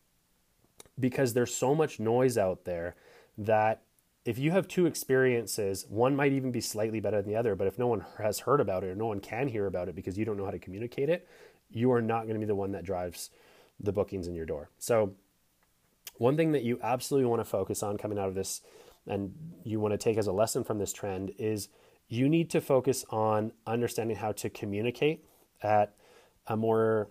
because 1.00 1.32
there's 1.32 1.54
so 1.54 1.74
much 1.74 1.98
noise 1.98 2.36
out 2.36 2.64
there 2.64 2.96
that 3.38 3.82
if 4.24 4.38
you 4.38 4.50
have 4.52 4.68
two 4.68 4.86
experiences, 4.86 5.84
one 5.88 6.16
might 6.16 6.32
even 6.32 6.50
be 6.50 6.60
slightly 6.60 7.00
better 7.00 7.20
than 7.20 7.30
the 7.30 7.36
other, 7.36 7.54
but 7.54 7.66
if 7.66 7.78
no 7.78 7.86
one 7.86 8.04
has 8.18 8.40
heard 8.40 8.60
about 8.60 8.84
it 8.84 8.88
or 8.88 8.94
no 8.94 9.06
one 9.06 9.20
can 9.20 9.48
hear 9.48 9.66
about 9.66 9.88
it 9.88 9.94
because 9.94 10.16
you 10.16 10.24
don't 10.24 10.36
know 10.36 10.44
how 10.44 10.50
to 10.50 10.58
communicate 10.58 11.08
it, 11.08 11.28
you 11.70 11.92
are 11.92 12.00
not 12.00 12.22
going 12.22 12.34
to 12.34 12.40
be 12.40 12.46
the 12.46 12.54
one 12.54 12.72
that 12.72 12.84
drives 12.84 13.30
the 13.80 13.92
bookings 13.92 14.26
in 14.26 14.34
your 14.34 14.46
door. 14.46 14.70
So, 14.78 15.14
one 16.18 16.36
thing 16.36 16.52
that 16.52 16.62
you 16.62 16.78
absolutely 16.82 17.28
want 17.28 17.40
to 17.40 17.44
focus 17.44 17.82
on 17.82 17.98
coming 17.98 18.18
out 18.18 18.28
of 18.28 18.34
this 18.34 18.60
and 19.06 19.34
you 19.64 19.80
want 19.80 19.92
to 19.92 19.98
take 19.98 20.16
as 20.16 20.26
a 20.26 20.32
lesson 20.32 20.64
from 20.64 20.78
this 20.78 20.92
trend 20.92 21.32
is 21.38 21.68
you 22.08 22.28
need 22.28 22.50
to 22.50 22.60
focus 22.60 23.04
on 23.10 23.52
understanding 23.66 24.16
how 24.16 24.32
to 24.32 24.48
communicate 24.48 25.24
at 25.62 25.94
a 26.46 26.56
more 26.56 27.08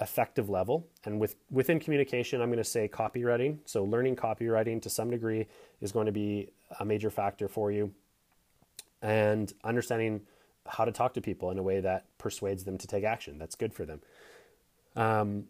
effective 0.00 0.48
level. 0.48 0.86
And 1.04 1.20
with 1.20 1.36
within 1.50 1.78
communication, 1.78 2.40
I'm 2.40 2.48
going 2.48 2.58
to 2.58 2.64
say 2.64 2.88
copywriting. 2.88 3.58
So 3.64 3.84
learning 3.84 4.16
copywriting 4.16 4.80
to 4.82 4.90
some 4.90 5.10
degree 5.10 5.46
is 5.80 5.92
going 5.92 6.06
to 6.06 6.12
be 6.12 6.48
a 6.78 6.84
major 6.84 7.10
factor 7.10 7.48
for 7.48 7.70
you. 7.70 7.92
And 9.02 9.52
understanding 9.64 10.22
how 10.66 10.84
to 10.84 10.92
talk 10.92 11.14
to 11.14 11.20
people 11.20 11.50
in 11.50 11.58
a 11.58 11.62
way 11.62 11.80
that 11.80 12.04
persuades 12.18 12.64
them 12.64 12.78
to 12.78 12.86
take 12.86 13.04
action. 13.04 13.38
That's 13.38 13.54
good 13.54 13.72
for 13.72 13.84
them. 13.84 14.00
Um, 14.96 15.44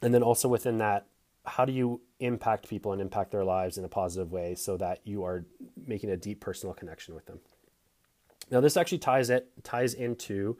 and 0.00 0.12
then 0.14 0.22
also 0.22 0.48
within 0.48 0.78
that, 0.78 1.06
how 1.44 1.64
do 1.64 1.72
you 1.72 2.00
impact 2.20 2.68
people 2.68 2.92
and 2.92 3.00
impact 3.00 3.30
their 3.30 3.44
lives 3.44 3.78
in 3.78 3.84
a 3.84 3.88
positive 3.88 4.32
way 4.32 4.54
so 4.54 4.76
that 4.76 5.00
you 5.04 5.24
are 5.24 5.44
making 5.86 6.10
a 6.10 6.16
deep 6.16 6.40
personal 6.40 6.74
connection 6.74 7.14
with 7.14 7.26
them? 7.26 7.40
Now, 8.50 8.60
this 8.60 8.76
actually 8.76 8.98
ties 8.98 9.30
it 9.30 9.48
ties 9.64 9.94
into 9.94 10.58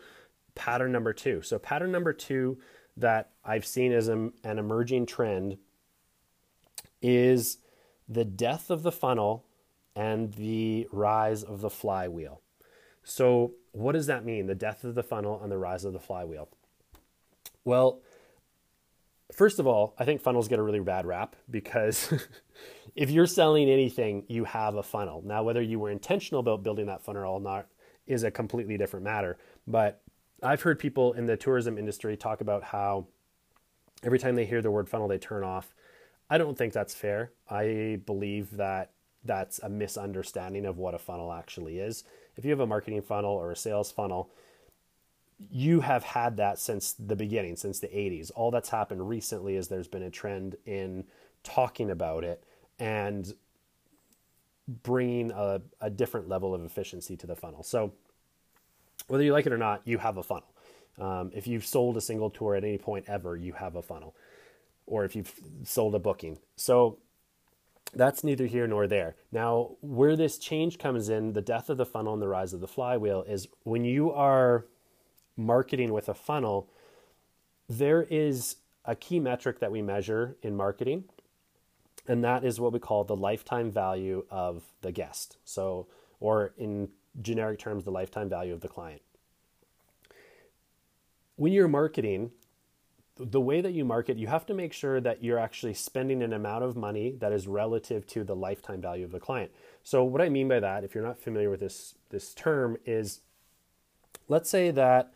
pattern 0.54 0.92
number 0.92 1.12
two. 1.12 1.42
So, 1.42 1.58
pattern 1.58 1.92
number 1.92 2.12
two 2.12 2.58
that 2.96 3.30
I've 3.44 3.66
seen 3.66 3.92
as 3.92 4.08
a, 4.08 4.30
an 4.44 4.58
emerging 4.58 5.06
trend 5.06 5.58
is 7.00 7.58
the 8.08 8.24
death 8.24 8.70
of 8.70 8.82
the 8.82 8.92
funnel 8.92 9.44
and 9.94 10.32
the 10.34 10.88
rise 10.92 11.42
of 11.42 11.60
the 11.60 11.70
flywheel. 11.70 12.40
So, 13.04 13.54
what 13.72 13.92
does 13.92 14.06
that 14.06 14.24
mean? 14.24 14.46
The 14.46 14.54
death 14.54 14.84
of 14.84 14.94
the 14.94 15.02
funnel 15.02 15.40
and 15.42 15.50
the 15.50 15.58
rise 15.58 15.84
of 15.84 15.92
the 15.92 16.00
flywheel. 16.00 16.48
Well, 17.64 18.00
first 19.32 19.58
of 19.58 19.66
all, 19.66 19.94
I 19.98 20.04
think 20.04 20.20
funnels 20.20 20.48
get 20.48 20.58
a 20.58 20.62
really 20.62 20.80
bad 20.80 21.06
rap 21.06 21.36
because 21.50 22.12
if 22.94 23.10
you're 23.10 23.26
selling 23.26 23.68
anything, 23.68 24.24
you 24.28 24.44
have 24.44 24.76
a 24.76 24.82
funnel. 24.82 25.22
Now, 25.24 25.42
whether 25.42 25.62
you 25.62 25.78
were 25.78 25.90
intentional 25.90 26.40
about 26.40 26.62
building 26.62 26.86
that 26.86 27.02
funnel 27.02 27.24
or 27.24 27.40
not 27.40 27.66
is 28.06 28.22
a 28.24 28.30
completely 28.30 28.76
different 28.76 29.04
matter. 29.04 29.38
But 29.66 30.02
I've 30.42 30.62
heard 30.62 30.78
people 30.78 31.12
in 31.12 31.26
the 31.26 31.36
tourism 31.36 31.78
industry 31.78 32.16
talk 32.16 32.40
about 32.40 32.64
how 32.64 33.06
every 34.02 34.18
time 34.18 34.34
they 34.34 34.44
hear 34.44 34.60
the 34.60 34.70
word 34.70 34.88
funnel, 34.88 35.08
they 35.08 35.18
turn 35.18 35.44
off. 35.44 35.74
I 36.28 36.38
don't 36.38 36.56
think 36.56 36.72
that's 36.72 36.94
fair. 36.94 37.32
I 37.48 38.00
believe 38.04 38.56
that 38.56 38.90
that's 39.24 39.60
a 39.60 39.68
misunderstanding 39.68 40.66
of 40.66 40.78
what 40.78 40.94
a 40.94 40.98
funnel 40.98 41.32
actually 41.32 41.78
is. 41.78 42.04
If 42.36 42.44
you 42.44 42.50
have 42.50 42.60
a 42.60 42.66
marketing 42.66 43.02
funnel 43.02 43.32
or 43.32 43.52
a 43.52 43.56
sales 43.56 43.92
funnel, 43.92 44.30
you 45.50 45.80
have 45.80 46.04
had 46.04 46.36
that 46.36 46.58
since 46.58 46.92
the 46.92 47.16
beginning, 47.16 47.56
since 47.56 47.78
the 47.78 47.88
80s. 47.88 48.30
All 48.34 48.50
that's 48.50 48.68
happened 48.68 49.08
recently 49.08 49.56
is 49.56 49.68
there's 49.68 49.88
been 49.88 50.02
a 50.02 50.10
trend 50.10 50.56
in 50.66 51.04
talking 51.42 51.90
about 51.90 52.24
it 52.24 52.44
and 52.78 53.34
bringing 54.82 55.30
a, 55.30 55.60
a 55.80 55.90
different 55.90 56.28
level 56.28 56.54
of 56.54 56.64
efficiency 56.64 57.16
to 57.16 57.26
the 57.26 57.36
funnel. 57.36 57.62
So, 57.62 57.92
whether 59.08 59.24
you 59.24 59.32
like 59.32 59.46
it 59.46 59.52
or 59.52 59.58
not, 59.58 59.82
you 59.84 59.98
have 59.98 60.16
a 60.16 60.22
funnel. 60.22 60.48
Um, 60.98 61.32
if 61.34 61.46
you've 61.46 61.66
sold 61.66 61.96
a 61.96 62.00
single 62.00 62.30
tour 62.30 62.54
at 62.54 62.64
any 62.64 62.78
point 62.78 63.06
ever, 63.08 63.36
you 63.36 63.54
have 63.54 63.74
a 63.74 63.82
funnel, 63.82 64.14
or 64.86 65.04
if 65.04 65.16
you've 65.16 65.32
sold 65.64 65.94
a 65.94 65.98
booking. 65.98 66.38
So, 66.56 66.98
that's 67.94 68.24
neither 68.24 68.46
here 68.46 68.66
nor 68.66 68.86
there. 68.86 69.16
Now, 69.30 69.72
where 69.80 70.16
this 70.16 70.38
change 70.38 70.78
comes 70.78 71.08
in, 71.08 71.34
the 71.34 71.42
death 71.42 71.68
of 71.68 71.76
the 71.76 71.84
funnel 71.84 72.14
and 72.14 72.22
the 72.22 72.28
rise 72.28 72.52
of 72.52 72.60
the 72.60 72.68
flywheel, 72.68 73.22
is 73.22 73.48
when 73.64 73.84
you 73.84 74.12
are 74.12 74.66
marketing 75.36 75.92
with 75.92 76.08
a 76.08 76.14
funnel, 76.14 76.68
there 77.68 78.02
is 78.02 78.56
a 78.84 78.94
key 78.94 79.20
metric 79.20 79.60
that 79.60 79.70
we 79.70 79.82
measure 79.82 80.36
in 80.42 80.56
marketing, 80.56 81.04
and 82.08 82.24
that 82.24 82.44
is 82.44 82.60
what 82.60 82.72
we 82.72 82.78
call 82.78 83.04
the 83.04 83.16
lifetime 83.16 83.70
value 83.70 84.24
of 84.30 84.64
the 84.80 84.92
guest. 84.92 85.36
So, 85.44 85.86
or 86.20 86.52
in 86.58 86.88
generic 87.20 87.58
terms, 87.58 87.84
the 87.84 87.90
lifetime 87.90 88.28
value 88.28 88.52
of 88.52 88.60
the 88.60 88.68
client. 88.68 89.02
When 91.36 91.52
you're 91.52 91.68
marketing, 91.68 92.30
the 93.16 93.40
way 93.40 93.60
that 93.60 93.72
you 93.72 93.84
market, 93.84 94.16
you 94.16 94.26
have 94.26 94.46
to 94.46 94.54
make 94.54 94.72
sure 94.72 95.00
that 95.00 95.22
you're 95.22 95.38
actually 95.38 95.74
spending 95.74 96.22
an 96.22 96.32
amount 96.32 96.64
of 96.64 96.76
money 96.76 97.14
that 97.18 97.32
is 97.32 97.46
relative 97.46 98.06
to 98.08 98.24
the 98.24 98.34
lifetime 98.34 98.80
value 98.80 99.04
of 99.04 99.12
the 99.12 99.20
client. 99.20 99.52
So, 99.82 100.02
what 100.02 100.20
I 100.20 100.28
mean 100.28 100.48
by 100.48 100.60
that, 100.60 100.82
if 100.84 100.94
you're 100.94 101.04
not 101.04 101.18
familiar 101.18 101.50
with 101.50 101.60
this 101.60 101.94
this 102.10 102.34
term, 102.34 102.78
is 102.84 103.20
let's 104.28 104.50
say 104.50 104.70
that 104.70 105.12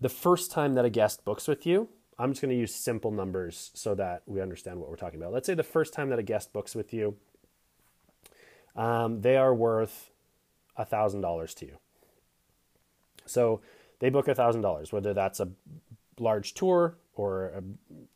the 0.00 0.08
first 0.08 0.50
time 0.50 0.74
that 0.74 0.84
a 0.84 0.90
guest 0.90 1.24
books 1.24 1.48
with 1.48 1.66
you, 1.66 1.88
I'm 2.18 2.32
just 2.32 2.42
going 2.42 2.50
to 2.50 2.58
use 2.58 2.74
simple 2.74 3.10
numbers 3.10 3.70
so 3.74 3.94
that 3.94 4.22
we 4.26 4.40
understand 4.40 4.80
what 4.80 4.90
we're 4.90 4.96
talking 4.96 5.20
about. 5.20 5.32
Let's 5.32 5.46
say 5.46 5.54
the 5.54 5.62
first 5.62 5.92
time 5.92 6.10
that 6.10 6.18
a 6.18 6.22
guest 6.22 6.52
books 6.52 6.74
with 6.74 6.92
you, 6.92 7.16
um, 8.74 9.20
they 9.20 9.36
are 9.36 9.54
worth 9.54 10.10
$1,000 10.78 11.54
to 11.54 11.66
you. 11.66 11.78
So 13.26 13.60
they 14.00 14.10
book 14.10 14.26
$1,000, 14.26 14.92
whether 14.92 15.14
that's 15.14 15.40
a 15.40 15.48
large 16.18 16.54
tour 16.54 16.96
or 17.14 17.46
a, 17.46 17.62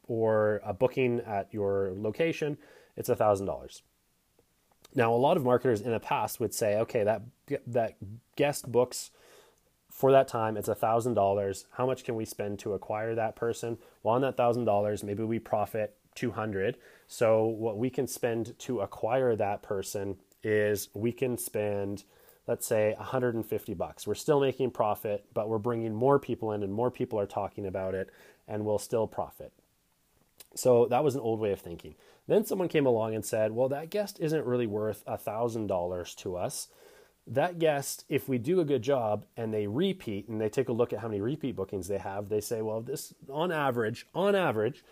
or 0.06 0.60
a 0.64 0.72
booking 0.72 1.20
at 1.20 1.52
your 1.52 1.92
location, 1.96 2.58
it's 2.96 3.08
$1,000. 3.08 3.82
Now, 4.94 5.14
a 5.14 5.16
lot 5.16 5.36
of 5.36 5.44
marketers 5.44 5.80
in 5.80 5.92
the 5.92 6.00
past 6.00 6.38
would 6.40 6.52
say, 6.52 6.76
okay, 6.78 7.04
that, 7.04 7.22
that 7.66 7.96
guest 8.36 8.70
books 8.70 9.10
for 10.02 10.10
that 10.10 10.26
time 10.26 10.56
it's 10.56 10.66
a 10.66 10.74
thousand 10.74 11.14
dollars. 11.14 11.66
How 11.70 11.86
much 11.86 12.02
can 12.02 12.16
we 12.16 12.24
spend 12.24 12.58
to 12.58 12.72
acquire 12.72 13.14
that 13.14 13.36
person? 13.36 13.78
Well 14.02 14.16
on 14.16 14.22
that 14.22 14.36
thousand 14.36 14.64
dollars 14.64 15.04
maybe 15.04 15.22
we 15.22 15.38
profit 15.38 15.94
200 16.16 16.76
so 17.06 17.44
what 17.44 17.78
we 17.78 17.88
can 17.88 18.08
spend 18.08 18.58
to 18.58 18.80
acquire 18.80 19.36
that 19.36 19.62
person 19.62 20.16
is 20.42 20.88
we 20.92 21.12
can 21.12 21.38
spend 21.38 22.02
let's 22.48 22.66
say 22.66 22.96
150 22.98 23.74
bucks. 23.74 24.04
We're 24.04 24.16
still 24.16 24.40
making 24.40 24.72
profit 24.72 25.24
but 25.32 25.48
we're 25.48 25.58
bringing 25.58 25.94
more 25.94 26.18
people 26.18 26.50
in 26.50 26.64
and 26.64 26.72
more 26.72 26.90
people 26.90 27.20
are 27.20 27.26
talking 27.26 27.64
about 27.64 27.94
it 27.94 28.10
and 28.48 28.64
we'll 28.64 28.80
still 28.80 29.06
profit. 29.06 29.52
So 30.56 30.86
that 30.86 31.04
was 31.04 31.14
an 31.14 31.20
old 31.20 31.38
way 31.38 31.52
of 31.52 31.60
thinking. 31.60 31.94
Then 32.26 32.44
someone 32.44 32.66
came 32.66 32.86
along 32.86 33.14
and 33.14 33.24
said 33.24 33.52
well 33.52 33.68
that 33.68 33.90
guest 33.90 34.18
isn't 34.18 34.46
really 34.46 34.66
worth 34.66 35.04
a 35.06 35.16
thousand 35.16 35.68
dollars 35.68 36.12
to 36.16 36.36
us 36.36 36.66
that 37.26 37.58
guest, 37.58 38.04
if 38.08 38.28
we 38.28 38.38
do 38.38 38.60
a 38.60 38.64
good 38.64 38.82
job 38.82 39.24
and 39.36 39.54
they 39.54 39.66
repeat 39.66 40.28
and 40.28 40.40
they 40.40 40.48
take 40.48 40.68
a 40.68 40.72
look 40.72 40.92
at 40.92 41.00
how 41.00 41.08
many 41.08 41.20
repeat 41.20 41.56
bookings 41.56 41.88
they 41.88 41.98
have, 41.98 42.28
they 42.28 42.40
say, 42.40 42.62
well, 42.62 42.80
this 42.80 43.14
on 43.30 43.52
average, 43.52 44.06
on 44.14 44.34
average, 44.34 44.84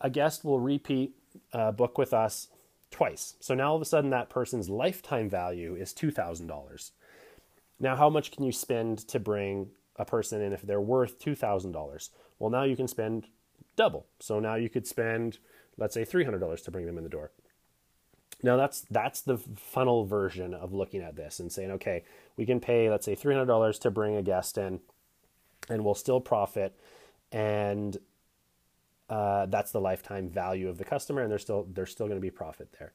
a 0.00 0.10
guest 0.10 0.44
will 0.44 0.60
repeat 0.60 1.14
uh, 1.52 1.70
book 1.70 1.96
with 1.96 2.12
us 2.12 2.48
twice. 2.90 3.34
So 3.40 3.54
now 3.54 3.70
all 3.70 3.76
of 3.76 3.82
a 3.82 3.86
sudden 3.86 4.10
that 4.10 4.30
person's 4.30 4.68
lifetime 4.68 5.28
value 5.28 5.76
is 5.76 5.94
$2,000. 5.94 6.90
Now, 7.78 7.96
how 7.96 8.10
much 8.10 8.32
can 8.32 8.44
you 8.44 8.52
spend 8.52 8.98
to 9.08 9.18
bring 9.18 9.68
a 9.96 10.04
person 10.04 10.42
in 10.42 10.52
if 10.52 10.62
they're 10.62 10.80
worth 10.80 11.18
$2,000? 11.18 12.10
Well, 12.38 12.50
now 12.50 12.64
you 12.64 12.76
can 12.76 12.88
spend 12.88 13.28
double. 13.76 14.06
So 14.18 14.40
now 14.40 14.56
you 14.56 14.68
could 14.68 14.86
spend, 14.86 15.38
let's 15.78 15.94
say, 15.94 16.04
$300 16.04 16.64
to 16.64 16.70
bring 16.70 16.86
them 16.86 16.98
in 16.98 17.04
the 17.04 17.10
door. 17.10 17.30
Now 18.42 18.56
that's 18.56 18.82
that's 18.90 19.20
the 19.20 19.38
funnel 19.56 20.06
version 20.06 20.54
of 20.54 20.72
looking 20.72 21.02
at 21.02 21.16
this 21.16 21.40
and 21.40 21.50
saying, 21.52 21.70
okay, 21.72 22.04
we 22.36 22.46
can 22.46 22.60
pay 22.60 22.90
let's 22.90 23.04
say 23.04 23.14
three 23.14 23.34
hundred 23.34 23.46
dollars 23.46 23.78
to 23.80 23.90
bring 23.90 24.16
a 24.16 24.22
guest 24.22 24.58
in, 24.58 24.80
and 25.68 25.84
we'll 25.84 25.94
still 25.94 26.20
profit, 26.20 26.74
and 27.32 27.98
uh, 29.08 29.46
that's 29.46 29.72
the 29.72 29.80
lifetime 29.80 30.28
value 30.28 30.68
of 30.68 30.78
the 30.78 30.84
customer, 30.84 31.22
and 31.22 31.30
there's 31.30 31.42
still 31.42 31.66
there's 31.72 31.90
still 31.90 32.06
going 32.06 32.16
to 32.16 32.22
be 32.22 32.30
profit 32.30 32.68
there. 32.78 32.92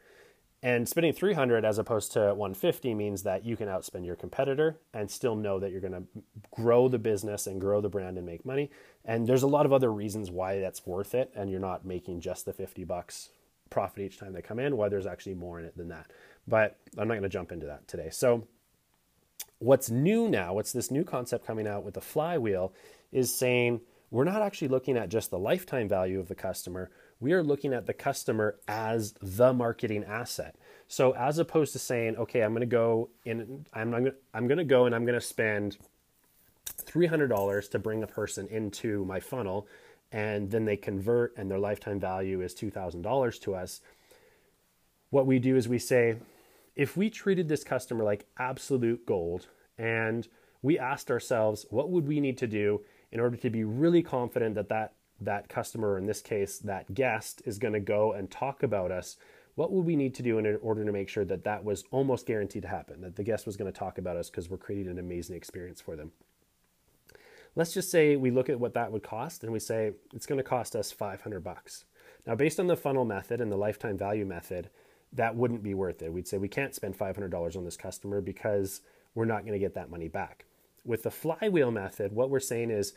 And 0.63 0.89
spending 0.89 1.13
300 1.13 1.63
as 1.63 1.77
opposed 1.77 2.11
to 2.13 2.33
150 2.33 2.95
means 2.95 3.21
that 3.21 3.45
you 3.45 3.55
can 3.55 3.67
outspend 3.67 4.03
your 4.03 4.15
competitor 4.15 4.77
and 4.95 5.11
still 5.11 5.35
know 5.35 5.59
that 5.59 5.71
you're 5.71 5.79
going 5.81 5.93
to 5.93 6.03
grow 6.49 6.87
the 6.87 6.97
business 6.97 7.45
and 7.45 7.61
grow 7.61 7.81
the 7.81 7.89
brand 7.89 8.17
and 8.17 8.25
make 8.25 8.43
money. 8.45 8.71
And 9.03 9.27
there's 9.27 9.43
a 9.43 9.47
lot 9.47 9.67
of 9.67 9.73
other 9.73 9.93
reasons 9.93 10.31
why 10.31 10.59
that's 10.59 10.83
worth 10.87 11.13
it 11.13 11.31
and 11.35 11.51
you're 11.51 11.59
not 11.59 11.85
making 11.85 12.21
just 12.21 12.45
the 12.45 12.53
50 12.53 12.83
bucks 12.83 13.29
profit 13.69 14.03
each 14.03 14.19
time 14.19 14.33
they 14.33 14.41
come 14.41 14.59
in, 14.59 14.77
why 14.77 14.89
there's 14.89 15.05
actually 15.05 15.35
more 15.35 15.59
in 15.59 15.65
it 15.65 15.77
than 15.77 15.89
that. 15.89 16.11
But 16.47 16.77
I'm 16.97 17.07
not 17.07 17.15
going 17.15 17.23
to 17.23 17.29
jump 17.29 17.51
into 17.51 17.65
that 17.65 17.87
today. 17.87 18.09
So, 18.11 18.47
what's 19.59 19.89
new 19.89 20.29
now, 20.29 20.53
what's 20.53 20.71
this 20.71 20.91
new 20.91 21.03
concept 21.03 21.45
coming 21.45 21.67
out 21.67 21.83
with 21.83 21.95
the 21.95 22.01
flywheel, 22.01 22.73
is 23.11 23.33
saying 23.33 23.81
we're 24.11 24.23
not 24.23 24.41
actually 24.41 24.67
looking 24.67 24.97
at 24.97 25.09
just 25.09 25.31
the 25.31 25.39
lifetime 25.39 25.87
value 25.87 26.19
of 26.19 26.27
the 26.27 26.35
customer. 26.35 26.91
We 27.19 27.33
are 27.33 27.43
looking 27.43 27.73
at 27.73 27.85
the 27.85 27.93
customer 27.93 28.57
as 28.67 29.13
the 29.21 29.53
marketing 29.53 30.03
asset. 30.03 30.55
So 30.87 31.11
as 31.15 31.39
opposed 31.39 31.73
to 31.73 31.79
saying, 31.79 32.17
okay, 32.17 32.41
I'm 32.41 32.51
going 32.51 32.61
to 32.61 32.67
go 32.67 33.09
in, 33.25 33.65
I'm 33.73 34.11
I'm 34.33 34.47
going 34.47 34.57
to 34.57 34.63
go 34.63 34.85
and 34.85 34.93
I'm 34.93 35.05
going 35.05 35.19
to 35.19 35.25
spend 35.25 35.77
$300 36.77 37.71
to 37.71 37.79
bring 37.79 38.03
a 38.03 38.07
person 38.07 38.47
into 38.47 39.05
my 39.05 39.19
funnel 39.19 39.67
and 40.15 40.49
then 40.49 40.63
they 40.63 40.77
convert 40.77 41.37
and 41.37 41.51
their 41.51 41.59
lifetime 41.59 41.99
value 41.99 42.39
is 42.39 42.55
$2,000 42.55 43.41
to 43.41 43.53
us, 43.53 43.81
what 45.09 45.25
we 45.25 45.39
do 45.39 45.57
is 45.57 45.67
we 45.67 45.77
say, 45.77 46.15
if 46.73 46.95
we 46.95 47.09
treated 47.09 47.49
this 47.49 47.65
customer 47.65 48.05
like 48.05 48.25
absolute 48.39 49.05
gold 49.05 49.47
and 49.77 50.29
we 50.61 50.79
asked 50.79 51.11
ourselves, 51.11 51.65
what 51.69 51.89
would 51.89 52.07
we 52.07 52.21
need 52.21 52.37
to 52.37 52.47
do 52.47 52.79
in 53.11 53.19
order 53.19 53.35
to 53.35 53.49
be 53.49 53.65
really 53.65 54.01
confident 54.01 54.55
that 54.55 54.69
that, 54.69 54.93
that 55.19 55.49
customer, 55.49 55.97
in 55.97 56.05
this 56.05 56.21
case, 56.21 56.59
that 56.59 56.93
guest, 56.93 57.41
is 57.43 57.59
going 57.59 57.73
to 57.73 57.81
go 57.81 58.13
and 58.13 58.31
talk 58.31 58.63
about 58.63 58.91
us? 58.91 59.17
What 59.55 59.73
would 59.73 59.85
we 59.85 59.97
need 59.97 60.15
to 60.15 60.23
do 60.23 60.37
in 60.37 60.57
order 60.61 60.85
to 60.85 60.91
make 60.93 61.09
sure 61.09 61.25
that 61.25 61.43
that 61.43 61.65
was 61.65 61.83
almost 61.91 62.25
guaranteed 62.25 62.61
to 62.61 62.69
happen, 62.69 63.01
that 63.01 63.17
the 63.17 63.23
guest 63.23 63.45
was 63.45 63.57
going 63.57 63.71
to 63.71 63.77
talk 63.77 63.97
about 63.97 64.15
us 64.15 64.29
because 64.29 64.49
we're 64.49 64.57
creating 64.57 64.93
an 64.93 64.99
amazing 64.99 65.35
experience 65.35 65.81
for 65.81 65.97
them? 65.97 66.13
Let's 67.55 67.73
just 67.73 67.89
say 67.89 68.15
we 68.15 68.31
look 68.31 68.49
at 68.49 68.59
what 68.59 68.73
that 68.73 68.91
would 68.91 69.03
cost 69.03 69.43
and 69.43 69.53
we 69.53 69.59
say 69.59 69.91
it's 70.13 70.25
going 70.25 70.37
to 70.37 70.43
cost 70.43 70.75
us 70.75 70.91
500 70.91 71.43
bucks. 71.43 71.85
Now, 72.27 72.35
based 72.35 72.59
on 72.59 72.67
the 72.67 72.75
funnel 72.75 73.05
method 73.05 73.39
and 73.39 73.51
the 73.51 73.57
lifetime 73.57 73.97
value 73.97 74.25
method, 74.25 74.69
that 75.13 75.35
wouldn't 75.35 75.63
be 75.63 75.73
worth 75.73 76.01
it. 76.01 76.11
We'd 76.11 76.27
say 76.27 76.37
we 76.37 76.47
can't 76.47 76.75
spend 76.75 76.97
$500 76.97 77.55
on 77.55 77.63
this 77.63 77.77
customer 77.77 78.19
because 78.19 78.81
we're 79.13 79.25
not 79.25 79.41
going 79.41 79.53
to 79.53 79.59
get 79.59 79.75
that 79.75 79.89
money 79.89 80.07
back. 80.07 80.45
With 80.83 81.03
the 81.03 81.11
flywheel 81.11 81.71
method, 81.71 82.11
what 82.11 82.29
we're 82.29 82.39
saying 82.39 82.71
is 82.71 82.93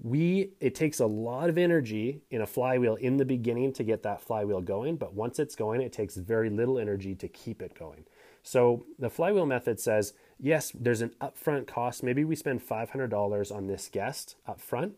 we 0.00 0.52
it 0.60 0.74
takes 0.74 1.00
a 1.00 1.06
lot 1.06 1.48
of 1.48 1.58
energy 1.58 2.22
in 2.30 2.40
a 2.40 2.46
flywheel 2.46 2.94
in 2.94 3.16
the 3.16 3.24
beginning 3.24 3.72
to 3.74 3.82
get 3.82 4.02
that 4.04 4.20
flywheel 4.20 4.60
going, 4.60 4.96
but 4.96 5.12
once 5.12 5.38
it's 5.38 5.56
going, 5.56 5.80
it 5.80 5.92
takes 5.92 6.16
very 6.16 6.50
little 6.50 6.78
energy 6.78 7.14
to 7.16 7.28
keep 7.28 7.60
it 7.62 7.76
going. 7.76 8.04
So 8.42 8.86
the 8.98 9.10
flywheel 9.10 9.46
method 9.46 9.80
says, 9.80 10.14
yes, 10.40 10.72
there's 10.78 11.00
an 11.00 11.14
upfront 11.20 11.66
cost. 11.66 12.02
Maybe 12.02 12.24
we 12.24 12.36
spend 12.36 12.66
$500 12.66 13.54
on 13.54 13.66
this 13.66 13.88
guest 13.92 14.36
up 14.46 14.60
front, 14.60 14.94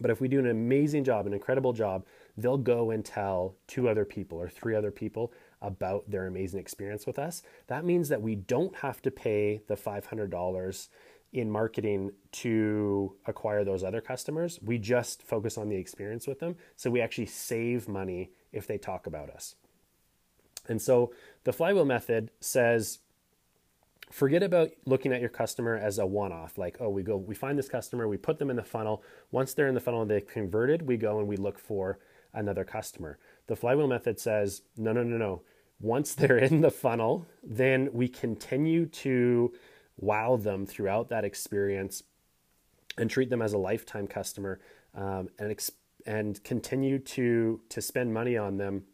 but 0.00 0.10
if 0.10 0.20
we 0.20 0.28
do 0.28 0.38
an 0.38 0.48
amazing 0.48 1.04
job, 1.04 1.26
an 1.26 1.32
incredible 1.32 1.72
job, 1.72 2.04
they'll 2.36 2.58
go 2.58 2.90
and 2.90 3.04
tell 3.04 3.54
two 3.66 3.88
other 3.88 4.04
people 4.04 4.38
or 4.38 4.48
three 4.48 4.74
other 4.74 4.90
people 4.90 5.32
about 5.60 6.08
their 6.08 6.26
amazing 6.26 6.60
experience 6.60 7.06
with 7.06 7.18
us. 7.18 7.42
That 7.66 7.84
means 7.84 8.08
that 8.08 8.22
we 8.22 8.36
don't 8.36 8.76
have 8.76 9.02
to 9.02 9.10
pay 9.10 9.62
the 9.66 9.74
$500 9.74 10.88
in 11.32 11.50
marketing 11.50 12.12
to 12.32 13.14
acquire 13.26 13.64
those 13.64 13.84
other 13.84 14.00
customers. 14.00 14.58
We 14.62 14.78
just 14.78 15.22
focus 15.22 15.58
on 15.58 15.68
the 15.68 15.76
experience 15.76 16.26
with 16.26 16.40
them. 16.40 16.56
So 16.76 16.90
we 16.90 17.00
actually 17.00 17.26
save 17.26 17.88
money 17.88 18.30
if 18.52 18.66
they 18.66 18.78
talk 18.78 19.06
about 19.06 19.30
us. 19.30 19.56
And 20.68 20.80
so 20.80 21.12
the 21.44 21.52
flywheel 21.52 21.84
method 21.84 22.30
says 22.40 23.00
forget 24.10 24.42
about 24.42 24.70
looking 24.86 25.12
at 25.12 25.20
your 25.20 25.28
customer 25.28 25.76
as 25.76 25.98
a 25.98 26.06
one 26.06 26.32
off 26.32 26.56
like 26.58 26.76
oh 26.80 26.88
we 26.88 27.02
go 27.02 27.16
we 27.16 27.34
find 27.34 27.58
this 27.58 27.68
customer 27.68 28.08
we 28.08 28.16
put 28.16 28.38
them 28.38 28.50
in 28.50 28.56
the 28.56 28.62
funnel. 28.62 29.02
Once 29.30 29.54
they're 29.54 29.68
in 29.68 29.74
the 29.74 29.80
funnel 29.80 30.02
and 30.02 30.10
they've 30.10 30.26
converted 30.26 30.82
we 30.82 30.96
go 30.96 31.18
and 31.18 31.28
we 31.28 31.36
look 31.36 31.58
for 31.58 31.98
another 32.34 32.64
customer. 32.64 33.18
The 33.46 33.56
flywheel 33.56 33.88
method 33.88 34.18
says 34.20 34.62
no 34.76 34.92
no 34.92 35.02
no 35.02 35.16
no. 35.16 35.42
Once 35.80 36.14
they're 36.14 36.38
in 36.38 36.60
the 36.60 36.70
funnel 36.70 37.26
then 37.42 37.88
we 37.92 38.08
continue 38.08 38.86
to 38.86 39.52
wow 39.96 40.36
them 40.36 40.64
throughout 40.64 41.08
that 41.08 41.24
experience 41.24 42.02
and 42.96 43.10
treat 43.10 43.30
them 43.30 43.42
as 43.42 43.52
a 43.52 43.58
lifetime 43.58 44.06
customer 44.06 44.60
um, 44.94 45.28
and 45.38 45.50
and 46.06 46.42
continue 46.44 46.98
to 46.98 47.60
to 47.68 47.80
spend 47.82 48.12
money 48.12 48.36
on 48.36 48.56
them 48.56 48.84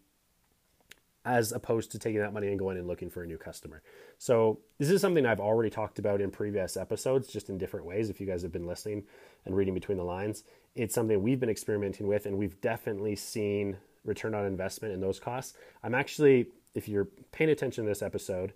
as 1.24 1.52
opposed 1.52 1.90
to 1.92 1.98
taking 1.98 2.20
that 2.20 2.34
money 2.34 2.48
and 2.48 2.58
going 2.58 2.76
and 2.76 2.86
looking 2.86 3.08
for 3.08 3.22
a 3.22 3.26
new 3.26 3.38
customer. 3.38 3.82
So 4.18 4.60
this 4.78 4.90
is 4.90 5.00
something 5.00 5.24
I've 5.24 5.40
already 5.40 5.70
talked 5.70 5.98
about 5.98 6.20
in 6.20 6.30
previous 6.30 6.76
episodes, 6.76 7.28
just 7.28 7.48
in 7.48 7.56
different 7.56 7.86
ways. 7.86 8.10
If 8.10 8.20
you 8.20 8.26
guys 8.26 8.42
have 8.42 8.52
been 8.52 8.66
listening 8.66 9.04
and 9.46 9.56
reading 9.56 9.74
between 9.74 9.96
the 9.96 10.04
lines, 10.04 10.44
it's 10.74 10.94
something 10.94 11.22
we've 11.22 11.40
been 11.40 11.48
experimenting 11.48 12.06
with, 12.06 12.26
and 12.26 12.36
we've 12.36 12.60
definitely 12.60 13.16
seen 13.16 13.78
return 14.04 14.34
on 14.34 14.44
investment 14.44 14.92
in 14.92 15.00
those 15.00 15.18
costs. 15.18 15.54
I'm 15.82 15.94
actually, 15.94 16.48
if 16.74 16.88
you're 16.88 17.08
paying 17.32 17.50
attention 17.50 17.84
to 17.84 17.88
this 17.88 18.02
episode, 18.02 18.52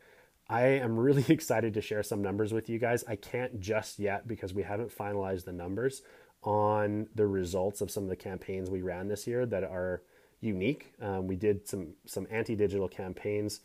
I 0.49 0.63
am 0.67 0.99
really 0.99 1.25
excited 1.33 1.75
to 1.75 1.81
share 1.81 2.03
some 2.03 2.23
numbers 2.23 2.53
with 2.53 2.69
you 2.69 2.79
guys. 2.79 3.03
I 3.09 3.17
can't 3.17 3.61
just 3.61 3.99
yet 3.99 4.29
because 4.29 4.53
we 4.53 4.63
haven't 4.63 4.97
finalized 4.97 5.45
the 5.45 5.53
numbers 5.53 6.03
on 6.43 7.09
the 7.15 7.27
results 7.27 7.81
of 7.81 7.91
some 7.91 8.05
of 8.05 8.09
the 8.09 8.17
campaigns 8.17 8.71
we 8.71 8.83
ran 8.83 9.09
this 9.09 9.27
year 9.27 9.45
that 9.47 9.65
are 9.65 10.03
unique. 10.41 10.93
Um, 11.01 11.27
we 11.27 11.37
did 11.37 11.69
some 11.69 11.95
some 12.07 12.27
anti-digital 12.31 12.89
campaigns, 12.89 13.61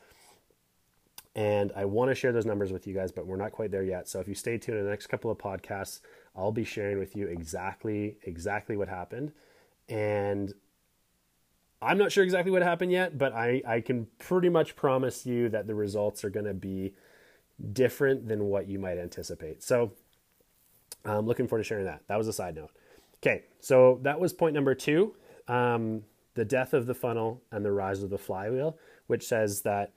and 1.36 1.72
I 1.76 1.86
want 1.86 2.12
to 2.12 2.16
share 2.16 2.32
those 2.32 2.46
numbers 2.46 2.72
with 2.72 2.88
you 2.88 2.94
guys, 2.94 3.12
but 3.12 3.26
we're 3.26 3.38
not 3.38 3.52
quite 3.52 3.72
there 3.72 3.84
yet. 3.84 4.08
So 4.08 4.20
if 4.20 4.28
you 4.28 4.36
stay 4.36 4.58
tuned 4.58 4.80
in 4.80 4.86
the 4.86 4.90
next 4.90 5.08
couple 5.08 5.32
of 5.32 5.38
podcasts, 5.38 6.02
I'll 6.36 6.52
be 6.52 6.64
sharing 6.64 7.00
with 7.00 7.16
you 7.16 7.28
exactly 7.28 8.18
exactly 8.24 8.78
what 8.78 8.88
happened, 8.90 9.32
and 9.90 10.54
I'm 11.82 11.98
not 11.98 12.12
sure 12.12 12.24
exactly 12.24 12.52
what 12.52 12.62
happened 12.62 12.92
yet, 12.92 13.18
but 13.18 13.34
I, 13.34 13.62
I 13.68 13.82
can 13.82 14.08
pretty 14.18 14.50
much 14.50 14.76
promise 14.76 15.26
you 15.26 15.50
that 15.50 15.68
the 15.68 15.76
results 15.76 16.24
are 16.24 16.30
going 16.30 16.46
to 16.46 16.54
be 16.54 16.94
different 17.74 18.28
than 18.28 18.46
what 18.46 18.68
you 18.68 18.80
might 18.80 18.98
anticipate. 18.98 19.62
So 19.62 19.92
I'm 21.06 21.26
looking 21.26 21.48
forward 21.48 21.64
to 21.64 21.68
sharing 21.68 21.86
that. 21.86 22.02
That 22.08 22.18
was 22.18 22.28
a 22.28 22.34
side 22.34 22.56
note. 22.56 22.72
Okay, 23.18 23.44
so 23.60 24.00
that 24.04 24.20
was 24.20 24.34
point 24.34 24.54
number 24.54 24.76
two 24.76 25.16
um, 25.48 26.04
the 26.36 26.46
death 26.46 26.74
of 26.74 26.86
the 26.86 26.94
funnel 26.94 27.42
and 27.52 27.64
the 27.64 27.72
rise 27.72 28.04
of 28.04 28.10
the 28.10 28.18
flywheel, 28.18 28.78
which 29.08 29.28
says 29.28 29.62
that 29.62 29.94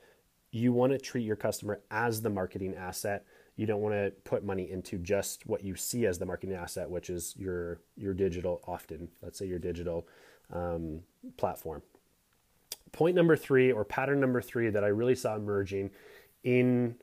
you 0.51 0.72
want 0.72 0.92
to 0.92 0.99
treat 0.99 1.25
your 1.25 1.37
customer 1.37 1.81
as 1.90 2.22
the 2.22 2.31
marketing 2.31 2.75
asset. 2.75 3.25
You 3.57 3.66
don't 3.66 3.81
want 3.81 3.94
to 3.94 4.12
put 4.25 4.44
money 4.44 4.70
into 4.70 4.99
just 4.99 5.46
what 5.46 5.64
you 5.64 5.77
see 5.77 6.07
as 6.07 6.18
the 6.18 6.27
marketing 6.27 6.55
asset, 6.55 6.90
which 6.90 7.11
is 7.11 7.35
your 7.38 7.81
your 7.96 8.14
digital 8.14 8.62
often. 8.66 9.09
Let's 9.22 9.38
say 9.38 9.46
your 9.46 9.59
digital 9.59 10.07
um, 10.53 11.01
platform. 11.37 11.83
Point 12.92 13.16
number 13.16 13.37
three, 13.37 13.72
or 13.72 13.85
pattern 13.85 14.20
number 14.20 14.40
three, 14.40 14.70
that 14.70 14.85
I 14.85 14.88
really 14.88 15.14
saw 15.14 15.37
emerging 15.37 15.90
in 16.44 16.96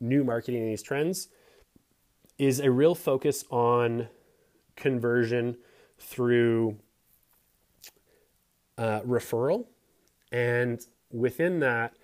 new 0.00 0.24
marketing 0.24 0.62
and 0.62 0.70
these 0.70 0.82
trends 0.82 1.28
is 2.38 2.60
a 2.60 2.70
real 2.70 2.94
focus 2.94 3.44
on 3.50 4.08
conversion 4.76 5.56
through 5.98 6.76
uh, 8.78 9.00
referral. 9.00 9.66
And 10.32 10.84
within 11.10 11.60
that, 11.60 11.94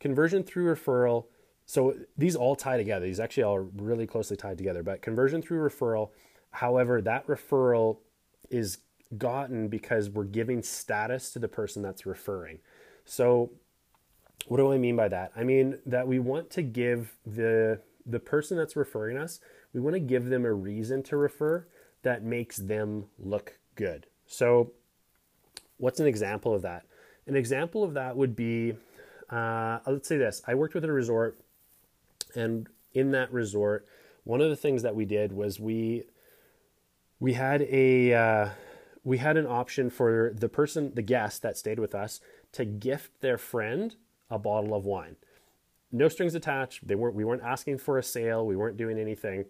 conversion 0.00 0.42
through 0.42 0.74
referral. 0.74 1.26
So 1.66 1.94
these 2.16 2.36
all 2.36 2.56
tie 2.56 2.76
together. 2.76 3.06
These 3.06 3.20
actually 3.20 3.42
all 3.42 3.58
really 3.58 4.06
closely 4.06 4.36
tied 4.36 4.58
together. 4.58 4.82
But 4.82 5.02
conversion 5.02 5.42
through 5.42 5.68
referral, 5.68 6.10
however, 6.50 7.00
that 7.02 7.26
referral 7.26 7.98
is 8.50 8.78
gotten 9.16 9.68
because 9.68 10.10
we're 10.10 10.24
giving 10.24 10.62
status 10.62 11.30
to 11.32 11.38
the 11.38 11.48
person 11.48 11.82
that's 11.82 12.04
referring. 12.04 12.58
So 13.04 13.50
what 14.46 14.58
do 14.58 14.72
I 14.72 14.78
mean 14.78 14.96
by 14.96 15.08
that? 15.08 15.32
I 15.34 15.44
mean 15.44 15.78
that 15.86 16.06
we 16.06 16.18
want 16.18 16.50
to 16.50 16.62
give 16.62 17.16
the 17.26 17.80
the 18.06 18.18
person 18.18 18.56
that's 18.56 18.74
referring 18.74 19.18
us, 19.18 19.38
we 19.74 19.80
want 19.80 19.94
to 19.94 20.00
give 20.00 20.26
them 20.26 20.46
a 20.46 20.52
reason 20.52 21.02
to 21.02 21.16
refer 21.16 21.66
that 22.02 22.22
makes 22.22 22.56
them 22.56 23.04
look 23.18 23.58
good. 23.74 24.06
So 24.26 24.72
what's 25.78 26.00
an 26.00 26.06
example 26.06 26.54
of 26.54 26.62
that? 26.62 26.84
An 27.26 27.36
example 27.36 27.82
of 27.82 27.94
that 27.94 28.16
would 28.16 28.36
be 28.36 28.74
uh, 29.30 29.78
let's 29.86 30.08
say 30.08 30.16
this. 30.16 30.42
I 30.46 30.54
worked 30.54 30.74
with 30.74 30.84
a 30.84 30.92
resort 30.92 31.38
and 32.34 32.68
in 32.94 33.10
that 33.12 33.32
resort, 33.32 33.86
one 34.24 34.40
of 34.40 34.50
the 34.50 34.56
things 34.56 34.82
that 34.82 34.94
we 34.94 35.04
did 35.04 35.32
was 35.32 35.58
we 35.60 36.04
we 37.20 37.34
had 37.34 37.62
a 37.62 38.14
uh, 38.14 38.48
we 39.04 39.18
had 39.18 39.36
an 39.36 39.46
option 39.46 39.90
for 39.90 40.32
the 40.34 40.48
person, 40.48 40.92
the 40.94 41.02
guest 41.02 41.42
that 41.42 41.56
stayed 41.56 41.78
with 41.78 41.94
us, 41.94 42.20
to 42.52 42.64
gift 42.64 43.20
their 43.20 43.38
friend 43.38 43.96
a 44.30 44.38
bottle 44.38 44.74
of 44.74 44.84
wine. 44.84 45.16
No 45.90 46.08
strings 46.08 46.34
attached. 46.34 46.86
They 46.86 46.94
weren't. 46.94 47.14
We 47.14 47.24
weren't 47.24 47.42
asking 47.42 47.78
for 47.78 47.98
a 47.98 48.02
sale. 48.02 48.46
We 48.46 48.56
weren't 48.56 48.76
doing 48.76 48.98
anything. 48.98 49.46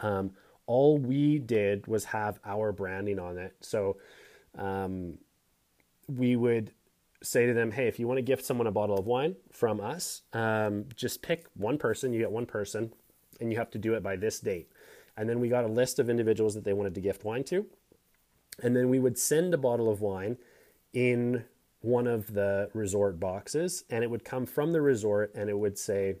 Um, 0.00 0.32
all 0.66 0.98
we 0.98 1.38
did 1.38 1.86
was 1.86 2.06
have 2.06 2.38
our 2.44 2.72
branding 2.72 3.18
on 3.18 3.36
it. 3.36 3.54
So 3.60 3.96
um, 4.58 5.18
we 6.08 6.36
would 6.36 6.72
say 7.22 7.46
to 7.46 7.54
them, 7.54 7.72
"Hey, 7.72 7.88
if 7.88 7.98
you 7.98 8.08
want 8.08 8.18
to 8.18 8.22
gift 8.22 8.44
someone 8.44 8.66
a 8.66 8.72
bottle 8.72 8.98
of 8.98 9.06
wine 9.06 9.36
from 9.52 9.80
us, 9.80 10.22
um, 10.32 10.86
just 10.96 11.22
pick 11.22 11.46
one 11.54 11.78
person. 11.78 12.12
You 12.12 12.20
get 12.20 12.30
one 12.30 12.46
person, 12.46 12.92
and 13.40 13.52
you 13.52 13.58
have 13.58 13.70
to 13.70 13.78
do 13.78 13.94
it 13.94 14.02
by 14.02 14.16
this 14.16 14.40
date." 14.40 14.70
And 15.16 15.28
then 15.28 15.40
we 15.40 15.48
got 15.48 15.64
a 15.64 15.68
list 15.68 15.98
of 15.98 16.08
individuals 16.08 16.54
that 16.54 16.64
they 16.64 16.72
wanted 16.72 16.94
to 16.94 17.00
gift 17.00 17.24
wine 17.24 17.44
to 17.44 17.66
and 18.62 18.76
then 18.76 18.88
we 18.88 18.98
would 18.98 19.18
send 19.18 19.54
a 19.54 19.58
bottle 19.58 19.90
of 19.90 20.00
wine 20.00 20.36
in 20.92 21.44
one 21.80 22.06
of 22.06 22.34
the 22.34 22.70
resort 22.74 23.18
boxes, 23.18 23.84
and 23.88 24.04
it 24.04 24.10
would 24.10 24.24
come 24.24 24.44
from 24.44 24.72
the 24.72 24.82
resort 24.82 25.32
and 25.34 25.48
it 25.48 25.58
would 25.58 25.78
say, 25.78 26.16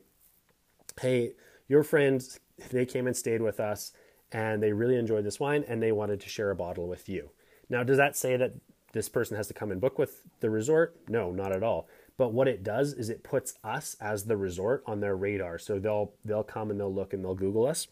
Hey, 1.00 1.32
your 1.68 1.82
friends, 1.82 2.40
they 2.70 2.86
came 2.86 3.06
and 3.06 3.16
stayed 3.16 3.42
with 3.42 3.60
us 3.60 3.92
and 4.32 4.62
they 4.62 4.72
really 4.72 4.96
enjoyed 4.96 5.24
this 5.24 5.40
wine 5.40 5.64
and 5.66 5.82
they 5.82 5.92
wanted 5.92 6.20
to 6.20 6.28
share 6.28 6.50
a 6.50 6.56
bottle 6.56 6.88
with 6.88 7.08
you. 7.08 7.30
Now, 7.70 7.84
does 7.84 7.96
that 7.96 8.16
say 8.16 8.36
that 8.36 8.54
this 8.92 9.08
person 9.08 9.36
has 9.36 9.46
to 9.46 9.54
come 9.54 9.70
and 9.70 9.80
book 9.80 9.98
with 9.98 10.22
the 10.40 10.50
resort? 10.50 10.96
No, 11.08 11.30
not 11.30 11.52
at 11.52 11.62
all. 11.62 11.88
But 12.18 12.32
what 12.32 12.48
it 12.48 12.62
does 12.62 12.92
is 12.92 13.08
it 13.08 13.22
puts 13.22 13.54
us 13.64 13.96
as 14.00 14.24
the 14.24 14.36
resort 14.36 14.82
on 14.86 15.00
their 15.00 15.16
radar. 15.16 15.58
So 15.58 15.78
they'll 15.78 16.12
they'll 16.24 16.42
come 16.42 16.70
and 16.70 16.78
they'll 16.78 16.92
look 16.92 17.14
and 17.14 17.24
they'll 17.24 17.34
Google 17.34 17.66
us. 17.66 17.86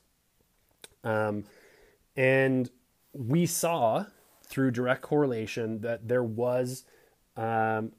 Um, 1.02 1.44
and 2.14 2.68
we 3.14 3.46
saw 3.46 4.04
through 4.42 4.72
direct 4.72 5.02
correlation 5.02 5.80
that 5.80 6.08
there 6.08 6.24
was 6.24 6.84
um, 7.36 7.92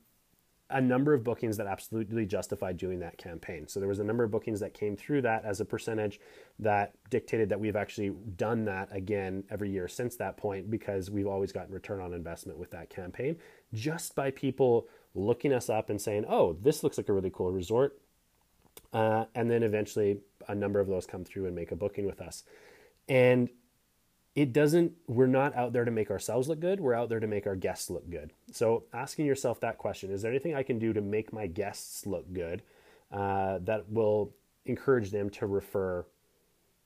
a 0.69 0.79
number 0.79 1.13
of 1.13 1.23
bookings 1.23 1.57
that 1.57 1.65
absolutely 1.67 2.25
justified 2.25 2.77
doing 2.77 2.99
that 2.99 3.17
campaign. 3.17 3.67
So 3.67 3.79
there 3.79 3.89
was 3.89 3.99
a 3.99 4.03
number 4.03 4.23
of 4.23 4.31
bookings 4.31 4.59
that 4.59 4.73
came 4.73 4.95
through 4.95 5.23
that 5.23 5.43
as 5.43 5.59
a 5.59 5.65
percentage 5.65 6.19
that 6.59 6.93
dictated 7.09 7.49
that 7.49 7.59
we've 7.59 7.75
actually 7.75 8.09
done 8.37 8.65
that 8.65 8.89
again 8.91 9.43
every 9.49 9.71
year 9.71 9.87
since 9.87 10.15
that 10.17 10.37
point 10.37 10.69
because 10.69 11.09
we've 11.09 11.27
always 11.27 11.51
gotten 11.51 11.73
return 11.73 11.99
on 11.99 12.13
investment 12.13 12.59
with 12.59 12.69
that 12.71 12.89
campaign 12.89 13.35
just 13.73 14.15
by 14.15 14.29
people 14.29 14.87
looking 15.15 15.53
us 15.53 15.69
up 15.69 15.89
and 15.89 15.99
saying, 15.99 16.25
"Oh, 16.27 16.53
this 16.53 16.83
looks 16.83 16.97
like 16.97 17.09
a 17.09 17.13
really 17.13 17.31
cool 17.31 17.51
resort." 17.51 17.99
Uh, 18.93 19.25
and 19.35 19.49
then 19.49 19.63
eventually 19.63 20.19
a 20.47 20.55
number 20.55 20.79
of 20.79 20.87
those 20.87 21.05
come 21.05 21.23
through 21.23 21.45
and 21.45 21.55
make 21.55 21.71
a 21.71 21.75
booking 21.75 22.05
with 22.05 22.21
us. 22.21 22.43
And 23.07 23.49
it 24.35 24.53
doesn't 24.53 24.93
we're 25.07 25.27
not 25.27 25.55
out 25.55 25.73
there 25.73 25.85
to 25.85 25.91
make 25.91 26.11
ourselves 26.11 26.47
look 26.47 26.59
good 26.59 26.79
we're 26.79 26.93
out 26.93 27.09
there 27.09 27.19
to 27.19 27.27
make 27.27 27.47
our 27.47 27.55
guests 27.55 27.89
look 27.89 28.09
good. 28.09 28.31
So 28.51 28.83
asking 28.93 29.25
yourself 29.25 29.59
that 29.61 29.77
question 29.77 30.11
is 30.11 30.21
there 30.21 30.31
anything 30.31 30.55
i 30.55 30.63
can 30.63 30.79
do 30.79 30.93
to 30.93 31.01
make 31.01 31.33
my 31.33 31.47
guests 31.47 32.05
look 32.05 32.31
good 32.33 32.61
uh, 33.11 33.59
that 33.63 33.89
will 33.89 34.33
encourage 34.65 35.11
them 35.11 35.29
to 35.31 35.47
refer 35.47 36.05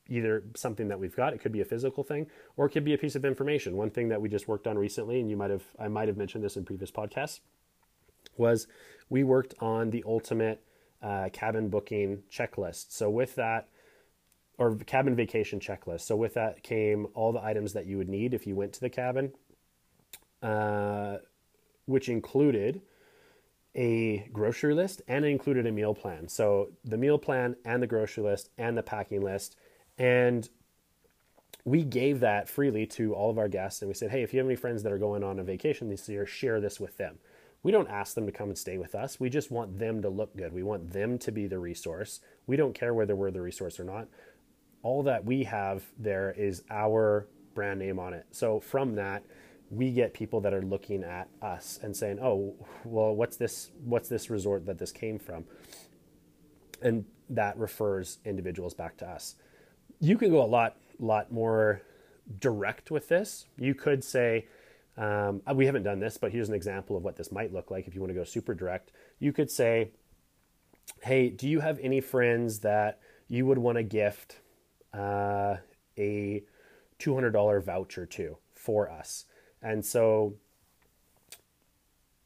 either 0.10 0.44
something 0.56 0.88
that 0.90 1.00
we've 1.00 1.16
got 1.16 1.34
it 1.34 1.40
could 1.40 1.52
be 1.52 1.62
a 1.62 1.66
physical 1.66 2.04
thing 2.04 2.28
or 2.56 2.66
it 2.66 2.70
could 2.70 2.86
be 2.86 2.94
a 2.94 2.98
piece 2.98 3.16
of 3.16 3.26
information. 3.26 3.76
One 3.76 3.90
thing 3.90 4.10
that 4.10 4.22
we 4.22 4.30
just 4.30 4.48
worked 4.48 4.68
on 4.68 4.78
recently 4.78 5.20
and 5.20 5.30
you 5.30 5.38
might 5.38 5.52
have 5.52 5.64
i 5.80 5.88
might 5.88 6.08
have 6.08 6.18
mentioned 6.18 6.44
this 6.44 6.58
in 6.58 6.66
previous 6.66 6.92
podcasts 6.92 7.40
was 8.38 8.68
we 9.10 9.24
worked 9.24 9.54
on 9.60 9.90
the 9.90 10.04
ultimate 10.08 10.64
uh, 11.02 11.30
cabin 11.34 11.70
booking 11.70 12.24
checklist. 12.32 12.92
So 12.92 13.10
with 13.10 13.36
that 13.36 13.68
or 14.64 14.76
cabin 14.76 15.16
vacation 15.16 15.60
checklist. 15.60 16.02
So 16.02 16.16
with 16.16 16.34
that 16.36 16.64
came 16.64 17.08
all 17.14 17.34
the 17.34 17.44
items 17.44 17.74
that 17.74 17.86
you 17.86 17.98
would 17.98 18.10
need 18.10 18.34
if 18.34 18.48
you 18.48 18.56
went 18.56 18.74
to 18.74 18.80
the 18.80 18.90
cabin, 18.90 19.34
uh, 20.42 21.18
which 21.86 22.08
included 22.08 22.82
a 23.76 24.30
grocery 24.32 24.74
list 24.74 25.02
and 25.08 25.26
it 25.26 25.30
included 25.30 25.68
a 25.68 25.72
meal 25.72 25.94
plan. 25.94 26.30
So 26.30 26.70
the 26.86 26.98
meal 26.98 27.18
plan 27.18 27.56
and 27.66 27.84
the 27.84 27.88
grocery 27.88 28.24
list 28.24 28.52
and 28.58 28.78
the 28.78 28.84
packing 28.84 29.22
list. 29.22 29.58
And 29.98 30.48
we 31.66 31.84
gave 31.84 32.22
that 32.22 32.48
freely 32.48 32.86
to 32.86 33.14
all 33.14 33.30
of 33.30 33.38
our 33.38 33.50
guests 33.50 33.82
and 33.82 33.90
we 33.90 33.96
said, 33.96 34.12
hey, 34.12 34.24
if 34.24 34.34
you 34.34 34.40
have 34.40 34.48
any 34.48 34.56
friends 34.56 34.84
that 34.84 34.92
are 34.94 34.98
going 34.98 35.24
on 35.24 35.40
a 35.40 35.44
vacation 35.44 35.90
this 35.90 36.08
year, 36.08 36.26
share 36.26 36.62
this 36.62 36.80
with 36.80 36.98
them. 36.98 37.18
We 37.64 37.72
don't 37.72 37.90
ask 37.90 38.16
them 38.16 38.26
to 38.26 38.32
come 38.32 38.50
and 38.50 38.58
stay 38.58 38.78
with 38.78 38.94
us. 38.94 39.20
We 39.20 39.30
just 39.30 39.50
want 39.50 39.80
them 39.80 40.02
to 40.02 40.10
look 40.10 40.36
good. 40.36 40.54
We 40.54 40.64
want 40.64 40.92
them 40.92 41.18
to 41.20 41.32
be 41.32 41.48
the 41.48 41.60
resource. 41.60 42.20
We 42.46 42.58
don't 42.58 42.74
care 42.74 42.94
whether 42.94 43.16
we're 43.16 43.32
the 43.32 43.42
resource 43.42 43.80
or 43.80 43.86
not 43.86 44.08
all 44.84 45.04
that 45.04 45.26
we 45.26 45.44
have 45.46 45.84
there 45.98 46.32
is 46.38 46.64
our 46.70 47.28
brand 47.56 47.80
name 47.80 47.98
on 47.98 48.14
it. 48.14 48.26
So 48.32 48.60
from 48.60 48.96
that, 48.96 49.24
we 49.70 49.92
get 49.92 50.14
people 50.14 50.42
that 50.42 50.54
are 50.54 50.62
looking 50.62 51.04
at 51.04 51.30
us 51.42 51.80
and 51.82 51.96
saying, 51.96 52.20
"Oh, 52.22 52.56
well, 52.84 53.16
what's 53.16 53.38
this? 53.38 53.72
What's 53.84 54.10
this 54.10 54.30
resort 54.30 54.66
that 54.68 54.78
this 54.78 54.92
came 54.92 55.18
from?" 55.18 55.46
And 56.82 57.06
that 57.30 57.58
refers 57.58 58.20
individuals 58.26 58.74
back 58.74 58.98
to 58.98 59.08
us. 59.08 59.36
You 60.00 60.18
can 60.18 60.30
go 60.30 60.44
a 60.44 60.46
lot, 60.46 60.78
lot 61.00 61.32
more 61.32 61.82
direct 62.40 62.92
with 62.92 63.08
this. 63.08 63.48
You 63.58 63.74
could 63.74 64.04
say, 64.04 64.48
um, 64.98 65.42
"We 65.56 65.66
haven't 65.66 65.84
done 65.84 66.00
this, 66.00 66.18
but 66.18 66.32
here's 66.32 66.50
an 66.50 66.56
example 66.56 66.96
of 66.98 67.04
what 67.04 67.16
this 67.16 67.32
might 67.32 67.54
look 67.54 67.72
like." 67.72 67.88
If 67.88 67.96
you 67.96 68.02
want 68.02 68.12
to 68.12 68.16
go 68.16 68.26
super 68.26 68.54
direct, 68.54 68.92
you 69.18 69.32
could 69.32 69.50
say, 69.50 69.92
"Hey, 71.02 71.30
do 71.30 71.48
you 71.48 71.62
have 71.62 71.80
any 71.80 72.02
friends 72.02 72.60
that 72.60 73.00
you 73.28 73.46
would 73.46 73.58
want 73.58 73.78
to 73.78 73.84
gift 73.84 74.42
uh, 74.94 75.58
a 75.98 76.44
$200 77.00 77.64
voucher 77.64 78.06
to 78.06 78.38
for 78.54 78.90
us. 78.90 79.26
And 79.62 79.86
so 79.86 80.36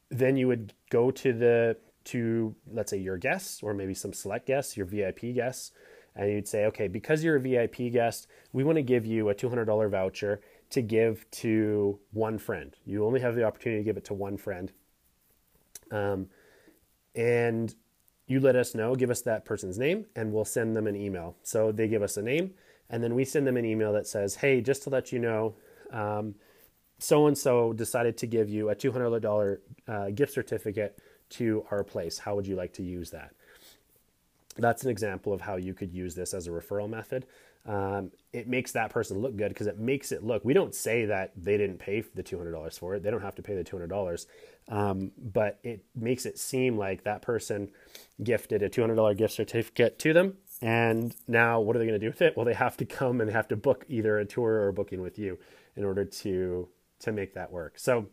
then 0.09 0.37
you 0.37 0.47
would 0.47 0.73
go 0.89 1.11
to 1.11 1.33
the 1.33 1.77
to 2.05 2.55
let's 2.71 2.89
say 2.91 2.97
your 2.97 3.17
guests 3.17 3.61
or 3.61 3.73
maybe 3.73 3.93
some 3.93 4.13
select 4.13 4.47
guests, 4.47 4.77
your 4.77 4.85
VIP 4.85 5.35
guests, 5.35 5.71
and 6.15 6.31
you'd 6.31 6.47
say, 6.47 6.65
okay, 6.65 6.87
because 6.87 7.23
you're 7.23 7.35
a 7.35 7.39
VIP 7.39 7.91
guest, 7.91 8.27
we 8.53 8.63
want 8.63 8.77
to 8.77 8.81
give 8.81 9.05
you 9.05 9.29
a 9.29 9.35
$200 9.35 9.89
voucher 9.89 10.41
to 10.69 10.81
give 10.81 11.29
to 11.31 11.99
one 12.11 12.37
friend. 12.37 12.75
You 12.85 13.05
only 13.05 13.19
have 13.19 13.35
the 13.35 13.43
opportunity 13.43 13.81
to 13.81 13.85
give 13.85 13.97
it 13.97 14.05
to 14.05 14.13
one 14.13 14.37
friend. 14.37 14.71
Um, 15.91 16.27
and 17.15 17.73
you 18.27 18.39
let 18.39 18.55
us 18.55 18.75
know, 18.75 18.95
give 18.95 19.09
us 19.09 19.21
that 19.21 19.45
person's 19.45 19.79
name, 19.79 20.05
and 20.15 20.33
we'll 20.33 20.45
send 20.45 20.75
them 20.75 20.87
an 20.87 20.95
email. 20.95 21.35
So 21.43 21.71
they 21.71 21.87
give 21.87 22.03
us 22.03 22.17
a 22.17 22.21
name, 22.21 22.53
and 22.89 23.03
then 23.03 23.15
we 23.15 23.25
send 23.25 23.47
them 23.47 23.57
an 23.57 23.65
email 23.65 23.93
that 23.93 24.07
says, 24.07 24.35
hey, 24.35 24.61
just 24.61 24.83
to 24.83 24.89
let 24.89 25.11
you 25.11 25.19
know, 25.19 25.55
so 26.99 27.27
and 27.27 27.37
so 27.37 27.73
decided 27.73 28.17
to 28.17 28.27
give 28.27 28.49
you 28.49 28.69
a 28.69 28.75
$200 28.75 29.57
uh, 29.87 30.09
gift 30.11 30.33
certificate 30.33 30.99
to 31.29 31.65
our 31.71 31.83
place. 31.83 32.19
How 32.19 32.35
would 32.35 32.47
you 32.47 32.55
like 32.55 32.73
to 32.73 32.83
use 32.83 33.11
that? 33.11 33.33
That's 34.57 34.83
an 34.83 34.89
example 34.89 35.33
of 35.33 35.41
how 35.41 35.55
you 35.55 35.73
could 35.73 35.93
use 35.93 36.15
this 36.15 36.33
as 36.33 36.47
a 36.47 36.51
referral 36.51 36.89
method. 36.89 37.25
Um, 37.65 38.11
it 38.31 38.47
makes 38.47 38.71
that 38.71 38.91
person 38.91 39.19
look 39.19 39.35
good 39.35 39.49
because 39.49 39.67
it 39.67 39.77
makes 39.77 40.11
it 40.11 40.23
look. 40.23 40.45
We 40.45 40.53
don't 40.53 40.73
say 40.73 41.05
that 41.05 41.33
they 41.35 41.57
didn't 41.57 41.79
pay 41.79 42.01
the 42.01 42.23
two 42.23 42.37
hundred 42.37 42.53
dollars 42.53 42.77
for 42.77 42.95
it. 42.95 43.03
They 43.03 43.11
don't 43.11 43.21
have 43.21 43.35
to 43.35 43.41
pay 43.41 43.55
the 43.55 43.63
two 43.63 43.75
hundred 43.75 43.89
dollars, 43.89 44.25
um, 44.69 45.11
but 45.17 45.59
it 45.63 45.83
makes 45.93 46.25
it 46.25 46.39
seem 46.39 46.77
like 46.77 47.03
that 47.03 47.21
person 47.21 47.69
gifted 48.23 48.63
a 48.63 48.69
two 48.69 48.81
hundred 48.81 48.95
dollar 48.95 49.13
gift 49.13 49.33
certificate 49.33 49.99
to 49.99 50.13
them, 50.13 50.37
and 50.61 51.13
now 51.27 51.59
what 51.59 51.75
are 51.75 51.79
they 51.79 51.85
going 51.85 51.99
to 51.99 52.05
do 52.05 52.09
with 52.09 52.21
it? 52.21 52.37
Well, 52.37 52.45
they 52.45 52.53
have 52.53 52.77
to 52.77 52.85
come 52.85 53.19
and 53.19 53.29
have 53.31 53.49
to 53.49 53.57
book 53.57 53.85
either 53.89 54.17
a 54.17 54.25
tour 54.25 54.53
or 54.53 54.67
a 54.69 54.73
booking 54.73 55.01
with 55.01 55.19
you 55.19 55.37
in 55.75 55.83
order 55.83 56.05
to 56.05 56.69
to 56.99 57.11
make 57.11 57.33
that 57.33 57.51
work. 57.51 57.77
So 57.77 58.07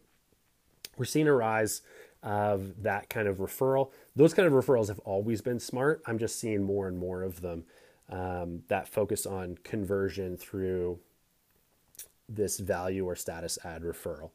we're 0.96 1.04
seeing 1.04 1.28
a 1.28 1.33
rise 1.33 1.83
of 2.25 2.83
that 2.83 3.11
kind 3.11 3.29
of 3.29 3.37
referral. 3.37 3.91
Those 4.17 4.33
kind 4.33 4.49
of 4.49 4.55
referrals 4.55 4.89
have 4.89 4.99
always 5.01 5.43
been 5.43 5.61
smart. 5.61 6.03
I'm 6.07 6.19
just 6.19 6.41
seeing 6.41 6.63
more 6.63 6.89
and 6.89 6.99
more 6.99 7.23
of 7.23 7.43
them 7.43 7.65
um, 8.09 8.63
that 8.69 8.89
focus 8.89 9.27
on 9.27 9.59
conversion 9.63 10.37
through 10.39 10.99
this 12.29 12.59
value 12.59 13.05
or 13.05 13.15
status 13.15 13.59
ad 13.63 13.83
referral. 13.83 14.31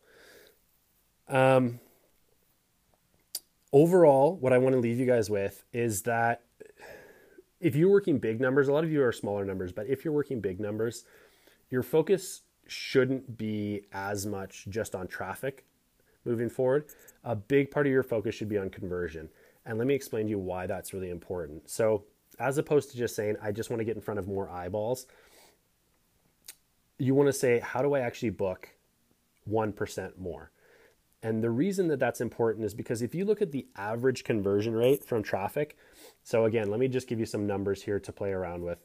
Um, 1.27 1.79
overall, 3.73 4.35
what 4.35 4.53
I 4.53 4.59
want 4.59 4.73
to 4.73 4.79
leave 4.79 4.99
you 4.99 5.07
guys 5.07 5.29
with 5.29 5.63
is 5.73 6.03
that 6.03 6.43
if 7.59 7.75
you're 7.75 7.89
working 7.89 8.19
big 8.19 8.39
numbers, 8.39 8.67
a 8.67 8.73
lot 8.73 8.83
of 8.83 8.91
you 8.91 9.03
are 9.03 9.11
smaller 9.11 9.43
numbers, 9.43 9.71
but 9.71 9.87
if 9.87 10.05
you're 10.05 10.13
working 10.13 10.39
big 10.39 10.59
numbers, 10.59 11.05
your 11.71 11.83
focus 11.83 12.41
shouldn't 12.67 13.35
be 13.35 13.81
as 13.91 14.27
much 14.27 14.67
just 14.69 14.93
on 14.93 15.07
traffic 15.07 15.65
moving 16.25 16.49
forward. 16.49 16.85
A 17.23 17.35
big 17.35 17.71
part 17.71 17.85
of 17.85 17.91
your 17.91 18.03
focus 18.03 18.35
should 18.35 18.49
be 18.49 18.57
on 18.57 18.69
conversion. 18.69 19.29
And 19.65 19.77
let 19.77 19.87
me 19.87 19.93
explain 19.93 20.25
to 20.25 20.29
you 20.29 20.39
why 20.39 20.67
that's 20.67 20.93
really 20.93 21.09
important. 21.09 21.69
So, 21.69 22.05
as 22.39 22.57
opposed 22.57 22.91
to 22.91 22.97
just 22.97 23.15
saying, 23.15 23.35
I 23.41 23.51
just 23.51 23.69
want 23.69 23.81
to 23.81 23.85
get 23.85 23.95
in 23.95 24.01
front 24.01 24.19
of 24.19 24.27
more 24.27 24.49
eyeballs, 24.49 25.07
you 26.97 27.13
want 27.13 27.27
to 27.27 27.33
say, 27.33 27.59
how 27.59 27.81
do 27.81 27.93
I 27.93 27.99
actually 27.99 28.29
book 28.29 28.69
1% 29.49 30.17
more? 30.17 30.51
And 31.21 31.43
the 31.43 31.49
reason 31.49 31.89
that 31.89 31.99
that's 31.99 32.21
important 32.21 32.65
is 32.65 32.73
because 32.73 33.01
if 33.01 33.13
you 33.13 33.25
look 33.25 33.41
at 33.41 33.51
the 33.51 33.67
average 33.75 34.23
conversion 34.23 34.73
rate 34.73 35.03
from 35.03 35.21
traffic, 35.21 35.77
so 36.23 36.45
again, 36.45 36.69
let 36.69 36.79
me 36.79 36.87
just 36.87 37.07
give 37.07 37.19
you 37.19 37.25
some 37.25 37.45
numbers 37.45 37.83
here 37.83 37.99
to 37.99 38.11
play 38.11 38.31
around 38.31 38.63
with. 38.63 38.79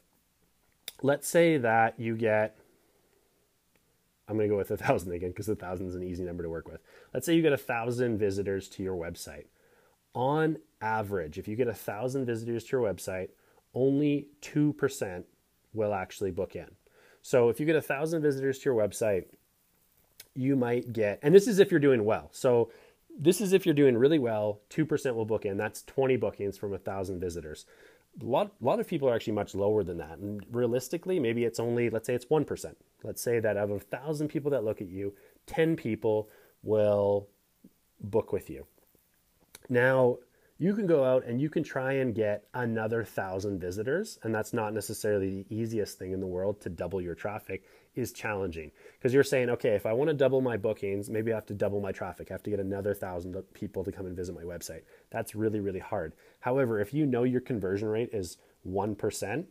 Let's 1.02 1.28
say 1.28 1.58
that 1.58 1.98
you 1.98 2.16
get, 2.16 2.58
I'm 4.28 4.36
going 4.36 4.48
to 4.48 4.52
go 4.52 4.58
with 4.58 4.70
a 4.70 4.76
thousand 4.76 5.12
again 5.12 5.30
because 5.30 5.48
a 5.48 5.56
thousand 5.56 5.88
is 5.88 5.94
an 5.94 6.02
easy 6.02 6.24
number 6.24 6.42
to 6.42 6.48
work 6.48 6.68
with. 6.68 6.80
Let's 7.12 7.26
say 7.26 7.34
you 7.34 7.42
get 7.42 7.52
a 7.52 7.58
thousand 7.58 8.18
visitors 8.18 8.68
to 8.70 8.82
your 8.82 8.96
website. 8.96 9.44
On 10.14 10.58
average, 10.80 11.38
if 11.38 11.48
you 11.48 11.56
get 11.56 11.68
a 11.68 11.74
thousand 11.74 12.26
visitors 12.26 12.64
to 12.64 12.76
your 12.76 12.82
website, 12.82 13.30
only 13.74 14.28
2% 14.42 15.24
will 15.72 15.92
actually 15.92 16.30
book 16.30 16.54
in. 16.54 16.70
So 17.20 17.48
if 17.48 17.58
you 17.58 17.66
get 17.66 17.76
a 17.76 17.82
thousand 17.82 18.22
visitors 18.22 18.58
to 18.60 18.64
your 18.66 18.76
website, 18.76 19.24
you 20.34 20.56
might 20.56 20.92
get, 20.92 21.18
and 21.22 21.34
this 21.34 21.48
is 21.48 21.58
if 21.58 21.70
you're 21.70 21.80
doing 21.80 22.04
well. 22.04 22.28
So 22.32 22.70
this 23.18 23.40
is 23.40 23.52
if 23.52 23.66
you're 23.66 23.74
doing 23.74 23.96
really 23.96 24.18
well, 24.18 24.60
2% 24.70 25.14
will 25.14 25.24
book 25.24 25.44
in. 25.44 25.56
That's 25.56 25.82
20 25.82 26.16
bookings 26.16 26.58
from 26.58 26.72
a 26.72 26.78
thousand 26.78 27.20
visitors. 27.20 27.66
A 28.20 28.24
lot, 28.24 28.52
a 28.60 28.64
lot 28.64 28.80
of 28.80 28.86
people 28.86 29.08
are 29.08 29.14
actually 29.14 29.32
much 29.32 29.54
lower 29.54 29.82
than 29.82 29.98
that. 29.98 30.18
And 30.18 30.44
realistically, 30.50 31.18
maybe 31.18 31.44
it's 31.44 31.58
only, 31.58 31.90
let's 31.90 32.06
say 32.06 32.14
it's 32.14 32.26
1%. 32.26 32.74
Let's 33.02 33.20
say 33.22 33.40
that 33.40 33.56
out 33.56 33.70
of 33.70 33.76
a 33.76 33.80
thousand 33.80 34.28
people 34.28 34.50
that 34.52 34.64
look 34.64 34.80
at 34.80 34.88
you, 34.88 35.14
10 35.46 35.76
people 35.76 36.28
will 36.62 37.28
book 38.00 38.32
with 38.32 38.48
you. 38.50 38.66
Now, 39.68 40.18
you 40.58 40.74
can 40.74 40.86
go 40.86 41.04
out 41.04 41.24
and 41.24 41.40
you 41.40 41.50
can 41.50 41.64
try 41.64 41.94
and 41.94 42.14
get 42.14 42.44
another 42.54 43.04
thousand 43.04 43.60
visitors 43.60 44.18
and 44.22 44.34
that's 44.34 44.52
not 44.52 44.72
necessarily 44.72 45.42
the 45.42 45.54
easiest 45.54 45.98
thing 45.98 46.12
in 46.12 46.20
the 46.20 46.26
world 46.26 46.60
to 46.60 46.68
double 46.68 47.00
your 47.00 47.14
traffic 47.14 47.64
is 47.94 48.12
challenging 48.12 48.70
because 48.98 49.14
you're 49.14 49.24
saying 49.24 49.48
okay 49.48 49.70
if 49.70 49.86
i 49.86 49.92
want 49.92 50.08
to 50.08 50.14
double 50.14 50.40
my 50.40 50.56
bookings 50.56 51.08
maybe 51.08 51.32
i 51.32 51.34
have 51.34 51.46
to 51.46 51.54
double 51.54 51.80
my 51.80 51.92
traffic 51.92 52.28
i 52.30 52.34
have 52.34 52.42
to 52.42 52.50
get 52.50 52.60
another 52.60 52.94
thousand 52.94 53.34
people 53.52 53.84
to 53.84 53.92
come 53.92 54.06
and 54.06 54.16
visit 54.16 54.34
my 54.34 54.42
website 54.42 54.82
that's 55.10 55.34
really 55.34 55.60
really 55.60 55.78
hard 55.78 56.12
however 56.40 56.80
if 56.80 56.92
you 56.92 57.06
know 57.06 57.22
your 57.22 57.40
conversion 57.40 57.88
rate 57.88 58.10
is 58.12 58.36
1% 58.68 59.44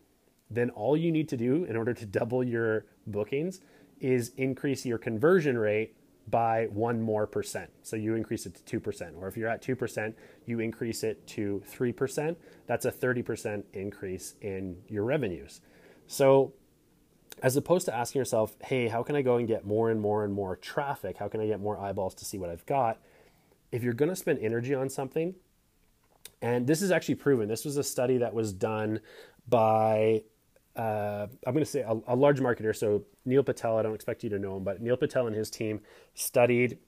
then 0.50 0.70
all 0.72 0.98
you 0.98 1.12
need 1.12 1.30
to 1.30 1.38
do 1.38 1.64
in 1.66 1.76
order 1.76 1.94
to 1.94 2.06
double 2.20 2.44
your 2.44 2.86
bookings 3.08 3.62
is 4.00 4.32
increase 4.38 4.86
your 4.86 4.98
conversion 4.98 5.58
rate 5.58 5.96
by 6.30 6.68
one 6.68 7.02
more 7.02 7.28
percent. 7.28 7.70
So 7.82 7.96
you 7.96 8.16
increase 8.16 8.46
it 8.46 8.66
to 8.66 8.80
2%. 8.80 9.18
Or 9.18 9.28
if 9.28 9.36
you're 9.36 9.50
at 9.50 9.62
2%, 9.62 10.14
you 10.46 10.60
increase 10.60 11.04
it 11.04 11.26
to 11.28 11.62
3%. 11.70 12.36
That's 12.66 12.86
a 12.86 12.92
30% 12.92 13.64
increase 13.74 14.36
in 14.42 14.78
your 14.88 15.04
revenues. 15.04 15.62
So 16.08 16.54
as 17.44 17.58
opposed 17.58 17.86
to 17.86 17.94
asking 17.94 18.20
yourself, 18.20 18.56
hey, 18.64 18.88
how 18.88 19.04
can 19.04 19.18
I 19.18 19.22
go 19.22 19.36
and 19.36 19.46
get 19.46 19.66
more 19.66 19.92
and 19.92 20.00
more 20.00 20.24
and 20.24 20.34
more 20.34 20.56
traffic? 20.56 21.18
How 21.18 21.28
can 21.28 21.42
I 21.42 21.46
get 21.46 21.60
more 21.60 21.78
eyeballs 21.78 22.16
to 22.16 22.26
see 22.26 22.38
what 22.38 22.50
I've 22.50 22.66
got? 22.66 23.00
If 23.70 23.84
you're 23.84 23.94
going 23.94 24.10
to 24.10 24.16
spend 24.16 24.40
energy 24.40 24.74
on 24.74 24.90
something, 24.90 25.36
and 26.42 26.66
this 26.66 26.82
is 26.82 26.90
actually 26.90 27.16
proven, 27.16 27.50
this 27.50 27.66
was 27.66 27.76
a 27.76 27.84
study 27.84 28.18
that 28.20 28.34
was 28.34 28.54
done 28.54 29.02
by 29.48 30.24
uh, 30.76 31.28
I'm 31.46 31.54
going 31.54 31.64
to 31.64 31.70
say 31.70 31.82
a, 31.82 31.96
a, 32.08 32.16
large 32.16 32.40
marketer. 32.40 32.76
So 32.76 33.04
Neil 33.26 33.44
Patel, 33.44 33.78
I 33.78 33.84
don't 33.84 33.94
expect 33.94 34.24
you 34.24 34.30
to 34.32 34.40
know 34.40 34.58
him, 34.58 34.64
but 34.64 34.82
Neil 34.82 34.98
Patel 34.98 35.28
and 35.28 35.36
his 35.36 35.52
team 35.52 35.82
studied 36.16 36.80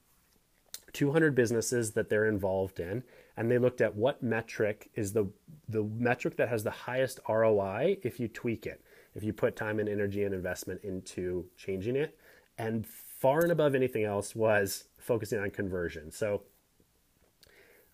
200 0.93 1.35
businesses 1.35 1.91
that 1.91 2.09
they're 2.09 2.25
involved 2.25 2.79
in, 2.79 3.03
and 3.37 3.51
they 3.51 3.59
looked 3.59 3.81
at 3.81 3.93
what 3.95 4.23
metric 4.23 4.89
is 4.95 5.13
the 5.13 5.29
the 5.67 5.83
metric 5.83 6.37
that 6.37 6.49
has 6.49 6.63
the 6.63 6.71
highest 6.71 7.19
ROI 7.27 7.97
if 8.01 8.19
you 8.19 8.27
tweak 8.27 8.65
it, 8.65 8.81
if 9.15 9.23
you 9.23 9.34
put 9.34 9.56
time 9.56 9.80
and 9.80 9.89
energy 9.89 10.23
and 10.23 10.34
investment 10.34 10.82
into 10.84 11.45
changing 11.58 11.95
it, 11.95 12.17
and 12.58 12.86
far 12.86 13.39
and 13.39 13.51
above 13.51 13.73
anything 13.75 14.04
else 14.04 14.36
was 14.36 14.86
focusing 14.97 15.39
on 15.39 15.49
conversion. 15.51 16.12
So. 16.12 16.43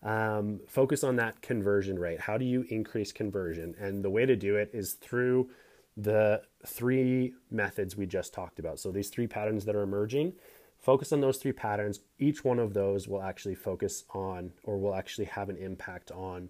Um, 0.04 0.58
focus 0.66 1.04
on 1.04 1.14
that 1.16 1.42
conversion 1.42 1.96
rate. 1.96 2.18
How 2.18 2.36
do 2.36 2.44
you 2.44 2.66
increase 2.70 3.12
conversion? 3.12 3.76
And 3.78 4.04
the 4.04 4.10
way 4.10 4.26
to 4.26 4.34
do 4.34 4.56
it 4.56 4.68
is 4.72 4.94
through 4.94 5.48
the 5.96 6.42
three 6.66 7.34
methods 7.50 7.96
we 7.96 8.06
just 8.06 8.32
talked 8.32 8.58
about. 8.58 8.80
So 8.80 8.90
these 8.90 9.10
three 9.10 9.26
patterns 9.26 9.64
that 9.64 9.76
are 9.76 9.82
emerging, 9.82 10.32
focus 10.80 11.12
on 11.12 11.20
those 11.20 11.38
three 11.38 11.52
patterns. 11.52 12.00
Each 12.18 12.44
one 12.44 12.58
of 12.58 12.74
those 12.74 13.08
will 13.08 13.22
actually 13.22 13.54
focus 13.54 14.04
on 14.12 14.52
or 14.64 14.78
will 14.78 14.94
actually 14.94 15.26
have 15.26 15.48
an 15.48 15.56
impact 15.56 16.10
on 16.10 16.48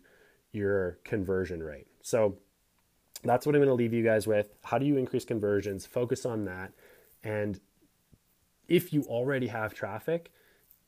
your 0.52 0.98
conversion 1.04 1.62
rate. 1.62 1.86
So 2.02 2.38
that's 3.22 3.46
what 3.46 3.54
I'm 3.54 3.60
going 3.60 3.68
to 3.68 3.74
leave 3.74 3.92
you 3.92 4.02
guys 4.02 4.26
with. 4.26 4.54
How 4.64 4.78
do 4.78 4.86
you 4.86 4.96
increase 4.96 5.24
conversions? 5.24 5.86
Focus 5.86 6.26
on 6.26 6.44
that. 6.46 6.72
And 7.22 7.60
if 8.68 8.92
you 8.92 9.02
already 9.02 9.46
have 9.48 9.74
traffic, 9.74 10.32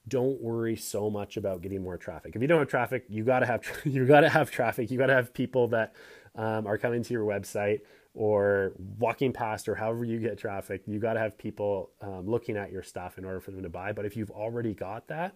don't 0.09 0.41
worry 0.41 0.77
so 0.77 1.09
much 1.11 1.37
about 1.37 1.63
getting 1.63 1.83
more 1.83 1.97
traffic. 1.97 2.35
If 2.35 2.43
you 2.43 2.49
don't 2.49 2.59
have 2.59 2.69
traffic, 2.69 3.05
you 3.09 3.25
got 3.25 3.41
to 3.41 3.47
have 3.47 3.63
you 3.85 4.07
got 4.07 4.21
to 4.21 4.29
have 4.29 4.51
traffic. 4.51 4.91
You 4.91 4.99
got 4.99 5.07
to 5.07 5.15
have 5.15 5.33
people 5.33 5.69
that 5.69 5.95
um, 6.35 6.67
are 6.67 6.79
coming 6.79 7.03
to 7.03 7.13
your 7.13 7.25
website 7.25 7.81
or 8.15 8.73
walking 8.99 9.33
past 9.33 9.69
or 9.69 9.75
however 9.75 10.05
you 10.05 10.21
get 10.21 10.39
traffic 10.39 10.83
you 10.87 11.01
got 11.01 11.15
to 11.15 11.21
have 11.21 11.37
people 11.37 11.91
um, 12.01 12.27
looking 12.27 12.57
at 12.57 12.71
your 12.71 12.83
stuff 12.83 13.19
in 13.19 13.25
order 13.25 13.41
for 13.41 13.51
them 13.51 13.63
to 13.63 13.69
buy 13.69 13.93
but 13.93 14.05
if 14.05 14.17
you've 14.17 14.31
already 14.31 14.73
got 14.73 15.09
that 15.09 15.35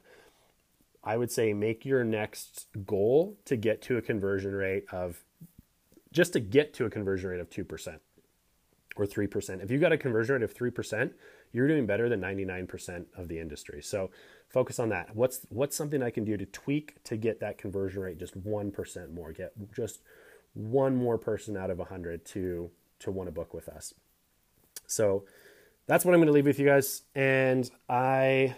i 1.02 1.16
would 1.16 1.30
say 1.30 1.52
make 1.52 1.84
your 1.84 2.04
next 2.04 2.68
goal 2.86 3.36
to 3.44 3.56
get 3.56 3.82
to 3.82 3.96
a 3.96 4.02
conversion 4.02 4.52
rate 4.52 4.84
of 4.92 5.24
just 6.12 6.32
to 6.32 6.40
get 6.40 6.74
to 6.74 6.84
a 6.84 6.90
conversion 6.90 7.30
rate 7.30 7.40
of 7.40 7.50
2% 7.50 7.98
or 8.96 9.06
3% 9.06 9.62
if 9.62 9.70
you've 9.70 9.80
got 9.80 9.92
a 9.92 9.98
conversion 9.98 10.34
rate 10.34 10.42
of 10.42 10.54
3% 10.54 11.12
you're 11.52 11.68
doing 11.68 11.86
better 11.86 12.08
than 12.08 12.20
99% 12.20 13.06
of 13.16 13.28
the 13.28 13.38
industry 13.38 13.82
so 13.82 14.10
focus 14.48 14.78
on 14.78 14.88
that 14.88 15.14
what's 15.14 15.46
what's 15.50 15.76
something 15.76 16.02
i 16.02 16.10
can 16.10 16.24
do 16.24 16.36
to 16.36 16.46
tweak 16.46 17.02
to 17.04 17.16
get 17.16 17.40
that 17.40 17.58
conversion 17.58 18.02
rate 18.02 18.18
just 18.18 18.38
1% 18.42 19.14
more 19.14 19.32
get 19.32 19.52
just 19.74 20.00
one 20.54 20.96
more 20.96 21.18
person 21.18 21.56
out 21.56 21.70
of 21.70 21.78
100 21.78 22.24
to 22.24 22.70
to 23.00 23.10
want 23.10 23.28
to 23.28 23.32
book 23.32 23.54
with 23.54 23.68
us. 23.68 23.94
So 24.86 25.24
that's 25.86 26.04
what 26.04 26.14
I'm 26.14 26.20
going 26.20 26.26
to 26.28 26.32
leave 26.32 26.46
with 26.46 26.58
you 26.58 26.66
guys. 26.66 27.02
And 27.14 27.70
I 27.88 28.54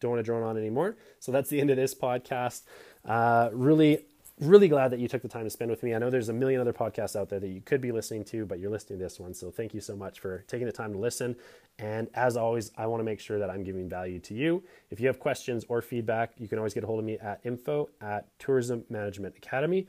don't 0.00 0.10
want 0.10 0.20
to 0.20 0.24
drone 0.24 0.42
on 0.42 0.56
anymore. 0.56 0.96
So 1.20 1.32
that's 1.32 1.48
the 1.48 1.60
end 1.60 1.70
of 1.70 1.76
this 1.76 1.94
podcast. 1.94 2.62
Uh, 3.04 3.50
really, 3.52 4.04
really 4.40 4.68
glad 4.68 4.90
that 4.92 5.00
you 5.00 5.08
took 5.08 5.22
the 5.22 5.28
time 5.28 5.44
to 5.44 5.50
spend 5.50 5.70
with 5.70 5.82
me. 5.82 5.94
I 5.94 5.98
know 5.98 6.10
there's 6.10 6.28
a 6.28 6.34
million 6.34 6.60
other 6.60 6.72
podcasts 6.72 7.16
out 7.16 7.28
there 7.28 7.40
that 7.40 7.48
you 7.48 7.60
could 7.62 7.80
be 7.80 7.90
listening 7.90 8.24
to, 8.24 8.44
but 8.44 8.58
you're 8.58 8.70
listening 8.70 8.98
to 8.98 9.04
this 9.04 9.18
one. 9.18 9.32
So 9.32 9.50
thank 9.50 9.72
you 9.72 9.80
so 9.80 9.96
much 9.96 10.20
for 10.20 10.44
taking 10.46 10.66
the 10.66 10.72
time 10.72 10.92
to 10.92 10.98
listen. 10.98 11.36
And 11.78 12.08
as 12.14 12.36
always, 12.36 12.70
I 12.76 12.86
want 12.86 13.00
to 13.00 13.04
make 13.04 13.20
sure 13.20 13.38
that 13.38 13.48
I'm 13.50 13.64
giving 13.64 13.88
value 13.88 14.18
to 14.20 14.34
you. 14.34 14.62
If 14.90 15.00
you 15.00 15.06
have 15.06 15.18
questions 15.18 15.64
or 15.68 15.80
feedback, 15.80 16.32
you 16.38 16.48
can 16.48 16.58
always 16.58 16.74
get 16.74 16.84
a 16.84 16.86
hold 16.86 16.98
of 16.98 17.04
me 17.04 17.18
at 17.18 17.40
info 17.44 17.88
at 18.00 18.26
tourismmanagementacademy.com 18.38 19.86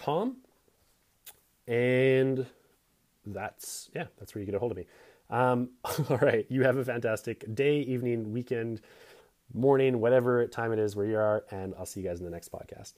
com. 0.00 0.36
And 1.66 2.46
that's, 3.26 3.90
yeah, 3.94 4.06
that's 4.18 4.34
where 4.34 4.40
you 4.40 4.46
get 4.46 4.54
a 4.54 4.58
hold 4.58 4.72
of 4.72 4.78
me. 4.78 4.86
Um, 5.28 5.70
all 6.10 6.18
right. 6.18 6.46
You 6.48 6.64
have 6.64 6.76
a 6.76 6.84
fantastic 6.84 7.54
day, 7.54 7.80
evening, 7.80 8.32
weekend, 8.32 8.80
morning, 9.54 10.00
whatever 10.00 10.46
time 10.46 10.72
it 10.72 10.78
is 10.78 10.96
where 10.96 11.06
you 11.06 11.16
are. 11.16 11.44
And 11.50 11.74
I'll 11.78 11.86
see 11.86 12.00
you 12.00 12.08
guys 12.08 12.18
in 12.18 12.24
the 12.24 12.30
next 12.30 12.50
podcast. 12.50 12.94